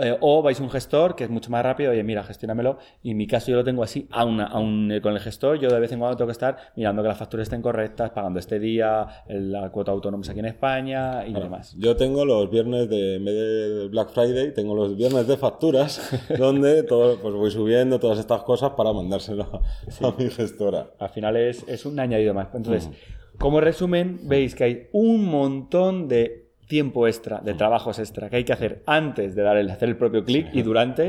Eh, 0.00 0.16
o 0.22 0.40
vais 0.42 0.58
a 0.58 0.62
un 0.62 0.70
gestor 0.70 1.14
que 1.14 1.24
es 1.24 1.28
mucho 1.30 1.50
más 1.50 1.62
rápido, 1.62 1.90
oye, 1.90 2.02
mira, 2.02 2.22
gestiónamelo. 2.22 2.78
Y 3.02 3.10
en 3.10 3.16
mi 3.18 3.26
caso 3.26 3.50
yo 3.50 3.58
lo 3.58 3.64
tengo 3.64 3.82
así, 3.82 4.08
aún, 4.10 4.40
aún 4.40 4.90
eh, 4.90 5.02
con 5.02 5.12
el 5.12 5.18
gestor, 5.20 5.58
yo 5.60 5.68
de 5.68 5.78
vez 5.80 5.92
en 5.92 5.98
cuando 5.98 6.16
tengo 6.16 6.28
que 6.28 6.32
estar 6.32 6.56
mirando 6.76 7.02
que 7.02 7.08
las 7.08 7.18
facturas 7.18 7.44
estén 7.44 7.60
correctas, 7.60 8.10
pagando 8.10 8.38
este 8.38 8.58
día, 8.58 9.06
el- 9.28 9.52
la 9.52 9.68
cuota 9.70 9.90
autónoma 9.92 10.24
aquí 10.26 10.38
en 10.38 10.46
España 10.46 11.26
y 11.26 11.34
demás. 11.34 11.74
Yo 11.78 11.94
tengo 11.96 12.24
los 12.24 12.50
viernes 12.50 12.88
de, 12.88 13.16
en 13.16 13.24
vez 13.26 13.34
de 13.34 13.88
Black 13.88 14.08
Friday, 14.10 14.54
tengo 14.54 14.74
los 14.74 14.96
viernes 14.96 15.26
de 15.26 15.36
facturas, 15.36 16.00
donde 16.38 16.84
todo, 16.84 17.18
pues 17.20 17.34
voy 17.34 17.50
subiendo 17.50 18.00
todas 18.00 18.18
estas 18.18 18.42
cosas 18.44 18.70
para 18.70 18.92
mandárselo 18.94 19.42
a, 19.52 20.06
a 20.08 20.14
mi 20.16 20.30
gestora. 20.30 20.86
Al 20.98 21.10
final 21.10 21.36
es, 21.36 21.68
es 21.68 21.84
un 21.84 22.00
añadido 22.00 22.32
más. 22.32 22.48
Entonces, 22.54 22.88
como 23.38 23.60
resumen, 23.60 24.20
veis 24.24 24.54
que 24.54 24.64
hay 24.64 24.88
un 24.92 25.24
montón 25.26 26.08
de 26.08 26.41
tiempo 26.66 27.06
extra, 27.06 27.40
de 27.40 27.54
trabajos 27.54 27.98
extra 27.98 28.30
que 28.30 28.36
hay 28.36 28.44
que 28.44 28.52
hacer 28.52 28.82
antes 28.86 29.34
de 29.34 29.42
dar 29.42 29.56
el, 29.56 29.70
hacer 29.70 29.88
el 29.88 29.96
propio 29.96 30.24
clic 30.24 30.48
y 30.52 30.62
durante. 30.62 31.06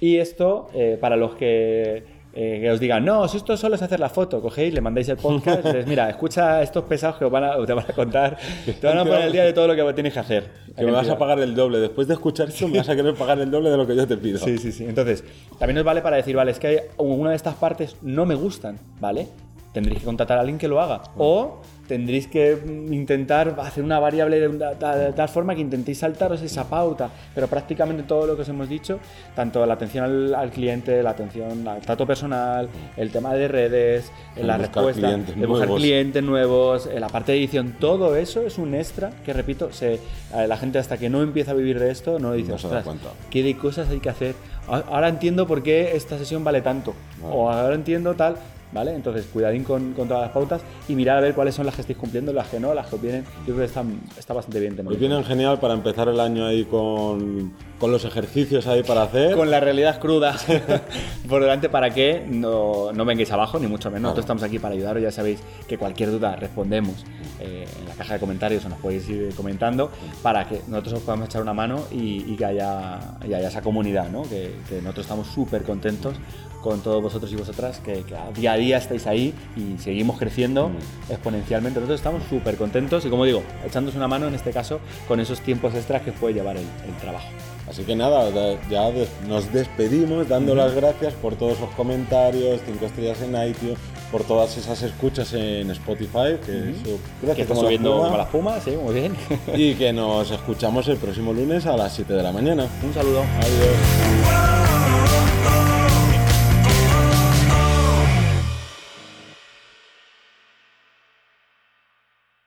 Y 0.00 0.18
esto, 0.18 0.68
eh, 0.74 0.96
para 1.00 1.16
los 1.16 1.34
que, 1.34 2.04
eh, 2.34 2.58
que 2.60 2.70
os 2.70 2.78
digan, 2.78 3.04
no, 3.04 3.26
si 3.26 3.38
esto 3.38 3.56
solo 3.56 3.74
es 3.74 3.82
hacer 3.82 3.98
la 3.98 4.08
foto, 4.10 4.40
cogéis, 4.40 4.72
le 4.72 4.80
mandáis 4.80 5.08
el 5.08 5.16
podcast, 5.16 5.64
dices, 5.64 5.86
mira, 5.88 6.08
escucha 6.08 6.58
a 6.58 6.62
estos 6.62 6.84
pesados 6.84 7.16
que 7.16 7.24
os 7.24 7.32
van 7.32 7.42
a, 7.42 7.66
te 7.66 7.72
van 7.72 7.84
a 7.88 7.92
contar, 7.92 8.36
te 8.64 8.86
van 8.86 8.98
a 8.98 9.04
poner 9.04 9.22
el 9.22 9.32
día 9.32 9.44
de 9.44 9.52
todo 9.52 9.66
lo 9.66 9.74
que 9.74 9.92
tienes 9.94 10.12
que 10.12 10.20
hacer. 10.20 10.44
Que 10.76 10.84
me 10.84 10.92
vas 10.92 11.08
a 11.08 11.18
pagar 11.18 11.40
el 11.40 11.54
doble. 11.54 11.78
Después 11.80 12.06
de 12.06 12.14
escuchar 12.14 12.48
esto, 12.48 12.68
me 12.68 12.78
vas 12.78 12.88
a 12.88 12.94
querer 12.94 13.14
pagar 13.14 13.40
el 13.40 13.50
doble 13.50 13.70
de 13.70 13.76
lo 13.76 13.86
que 13.86 13.96
yo 13.96 14.06
te 14.06 14.16
pido. 14.16 14.38
Sí, 14.38 14.58
sí, 14.58 14.70
sí. 14.70 14.84
Entonces, 14.84 15.24
también 15.58 15.74
nos 15.74 15.84
vale 15.84 16.00
para 16.00 16.16
decir, 16.16 16.36
vale, 16.36 16.52
es 16.52 16.60
que 16.60 16.90
una 16.98 17.30
de 17.30 17.36
estas 17.36 17.56
partes 17.56 17.96
no 18.02 18.24
me 18.24 18.36
gustan, 18.36 18.78
¿vale? 19.00 19.26
Tendréis 19.72 19.98
que 19.98 20.04
contratar 20.04 20.38
a 20.38 20.42
alguien 20.42 20.58
que 20.58 20.68
lo 20.68 20.80
haga. 20.80 21.02
O 21.16 21.60
tendréis 21.88 22.26
que 22.28 22.56
intentar 22.90 23.56
hacer 23.58 23.82
una 23.82 23.98
variable 23.98 24.38
de, 24.38 24.48
una- 24.48 24.72
ta- 24.72 24.96
de 24.96 25.12
tal 25.12 25.28
forma 25.28 25.54
que 25.54 25.60
intentéis 25.62 25.98
saltaros 25.98 26.42
esa 26.42 26.68
pauta. 26.68 27.08
Pero 27.34 27.48
prácticamente 27.48 28.02
todo 28.04 28.26
lo 28.26 28.36
que 28.36 28.42
os 28.42 28.48
hemos 28.48 28.68
dicho, 28.68 29.00
tanto 29.34 29.64
la 29.66 29.74
atención 29.74 30.04
al, 30.04 30.34
al 30.34 30.50
cliente, 30.50 31.02
la 31.02 31.10
atención 31.10 31.66
al 31.66 31.80
trato 31.80 32.06
personal, 32.06 32.68
el 32.96 33.10
tema 33.10 33.34
de 33.34 33.48
redes, 33.48 34.12
El 34.36 34.46
la 34.46 34.58
respuesta, 34.58 35.00
clientes 35.08 35.34
el 35.36 35.46
buscar 35.46 35.66
nuevos. 35.68 35.82
clientes 35.82 36.22
nuevos, 36.22 36.86
eh, 36.86 37.00
la 37.00 37.08
parte 37.08 37.32
de 37.32 37.38
edición, 37.38 37.74
todo 37.80 38.14
eso 38.16 38.42
es 38.42 38.58
un 38.58 38.74
extra 38.74 39.10
que, 39.24 39.32
repito, 39.32 39.72
se, 39.72 39.94
eh, 39.94 40.00
la 40.46 40.56
gente 40.58 40.78
hasta 40.78 40.98
que 40.98 41.08
no 41.08 41.22
empieza 41.22 41.52
a 41.52 41.54
vivir 41.54 41.78
de 41.80 41.90
esto 41.90 42.18
no 42.18 42.32
dice, 42.34 42.50
No 42.50 42.56
"Ostras, 42.56 42.84
cuenta". 42.84 43.08
qué 43.30 43.42
de 43.42 43.56
cosas 43.56 43.88
hay 43.88 44.00
que 44.00 44.10
hacer. 44.10 44.34
Ahora 44.68 45.08
entiendo 45.08 45.46
por 45.46 45.62
qué 45.62 45.96
esta 45.96 46.18
sesión 46.18 46.44
vale 46.44 46.60
tanto. 46.60 46.92
O 47.24 47.50
ahora 47.50 47.74
entiendo 47.74 48.14
tal. 48.14 48.36
¿Vale? 48.72 48.94
Entonces, 48.94 49.26
cuidadín 49.32 49.64
con, 49.64 49.94
con 49.94 50.08
todas 50.08 50.22
las 50.24 50.30
pautas 50.32 50.60
y 50.88 50.94
mirar 50.94 51.18
a 51.18 51.20
ver 51.20 51.34
cuáles 51.34 51.54
son 51.54 51.64
las 51.66 51.74
que 51.74 51.80
estáis 51.80 51.98
cumpliendo, 51.98 52.32
las 52.32 52.48
que 52.48 52.60
no, 52.60 52.74
las 52.74 52.86
que 52.86 52.96
vienen. 52.96 53.24
Yo 53.40 53.54
creo 53.54 53.58
que 53.58 53.64
están, 53.64 54.00
está 54.18 54.34
bastante 54.34 54.60
bien. 54.60 54.72
tenerlo. 54.76 54.90
Hoy 54.90 55.00
vienen 55.00 55.24
genial 55.24 55.58
para 55.58 55.74
empezar 55.74 56.08
el 56.08 56.20
año 56.20 56.46
ahí 56.46 56.64
con, 56.64 57.52
con 57.78 57.92
los 57.92 58.04
ejercicios 58.04 58.66
ahí 58.66 58.82
para 58.82 59.02
hacer. 59.02 59.36
Con 59.36 59.50
la 59.50 59.60
realidad 59.60 60.00
cruda 60.00 60.36
por 61.28 61.42
delante 61.42 61.68
para 61.68 61.90
que 61.90 62.24
no, 62.28 62.92
no 62.92 63.04
vengáis 63.04 63.30
abajo, 63.30 63.58
ni 63.58 63.66
mucho 63.66 63.90
menos. 63.90 64.02
Nosotros 64.02 64.24
estamos 64.24 64.42
aquí 64.42 64.58
para 64.58 64.74
ayudaros. 64.74 65.02
Ya 65.02 65.12
sabéis 65.12 65.40
que 65.66 65.78
cualquier 65.78 66.10
duda 66.10 66.36
respondemos 66.36 67.04
eh, 67.40 67.66
en 67.78 67.88
la 67.88 67.94
caja 67.94 68.14
de 68.14 68.20
comentarios 68.20 68.64
o 68.64 68.68
nos 68.68 68.78
podéis 68.78 69.08
ir 69.08 69.34
comentando 69.34 69.90
para 70.22 70.48
que 70.48 70.62
nosotros 70.66 70.94
os 70.94 71.02
podamos 71.02 71.26
echar 71.26 71.42
una 71.42 71.54
mano 71.54 71.84
y, 71.90 72.24
y 72.32 72.36
que 72.36 72.44
haya, 72.44 72.98
y 73.26 73.34
haya 73.34 73.48
esa 73.48 73.62
comunidad, 73.62 74.08
¿no? 74.10 74.22
que, 74.22 74.56
que 74.68 74.76
nosotros 74.82 75.06
estamos 75.06 75.28
súper 75.28 75.62
contentos 75.62 76.16
con 76.62 76.80
todos 76.80 77.00
vosotros 77.00 77.32
y 77.32 77.36
vosotras 77.36 77.78
que, 77.78 78.02
que 78.02 78.16
día 78.34 78.52
a 78.52 78.56
día 78.56 78.78
estáis 78.78 79.06
ahí 79.06 79.32
y 79.56 79.78
seguimos 79.78 80.18
creciendo 80.18 80.72
exponencialmente. 81.08 81.78
Nosotros 81.78 82.00
estamos 82.00 82.24
súper 82.24 82.56
contentos 82.56 83.04
y 83.04 83.10
como 83.10 83.24
digo, 83.24 83.42
echándoos 83.64 83.94
una 83.94 84.08
mano 84.08 84.26
en 84.26 84.34
este 84.34 84.50
caso 84.50 84.80
con 85.06 85.20
esos 85.20 85.40
tiempos 85.40 85.74
extras 85.74 86.02
que 86.02 86.10
puede 86.10 86.34
llevar 86.34 86.56
el, 86.56 86.66
el 86.86 86.96
trabajo. 87.00 87.28
Así 87.68 87.82
que 87.84 87.94
nada, 87.94 88.30
da- 88.30 88.56
ya 88.70 88.90
nos 89.28 89.52
despedimos 89.52 90.28
dando 90.28 90.54
las 90.54 90.74
gracias 90.74 91.12
por 91.14 91.36
todos 91.36 91.60
los 91.60 91.70
comentarios, 91.70 92.60
cinco 92.64 92.86
estrellas 92.86 93.18
en 93.22 93.30
iTunes, 93.48 93.76
por 94.10 94.24
todas 94.24 94.56
esas 94.56 94.82
escuchas 94.82 95.32
en 95.34 95.70
Spotify, 95.72 96.38
que 96.46 96.70
eso 96.70 96.84
que 97.20 97.26
crece 97.26 97.42
está 97.42 97.54
como 97.54 97.60
subiendo 97.66 97.98
como 97.98 98.16
la 98.16 98.22
espuma, 98.22 98.60
sí, 98.60 98.70
muy 98.82 98.94
bien. 98.94 99.14
y 99.54 99.74
que 99.74 99.92
nos 99.92 100.30
escuchamos 100.30 100.88
el 100.88 100.96
próximo 100.96 101.32
lunes 101.34 101.66
a 101.66 101.76
las 101.76 101.92
7 101.94 102.14
de 102.14 102.22
la 102.22 102.32
mañana. 102.32 102.66
Un 102.82 102.94
saludo. 102.94 103.20
Adiós. 103.20 104.67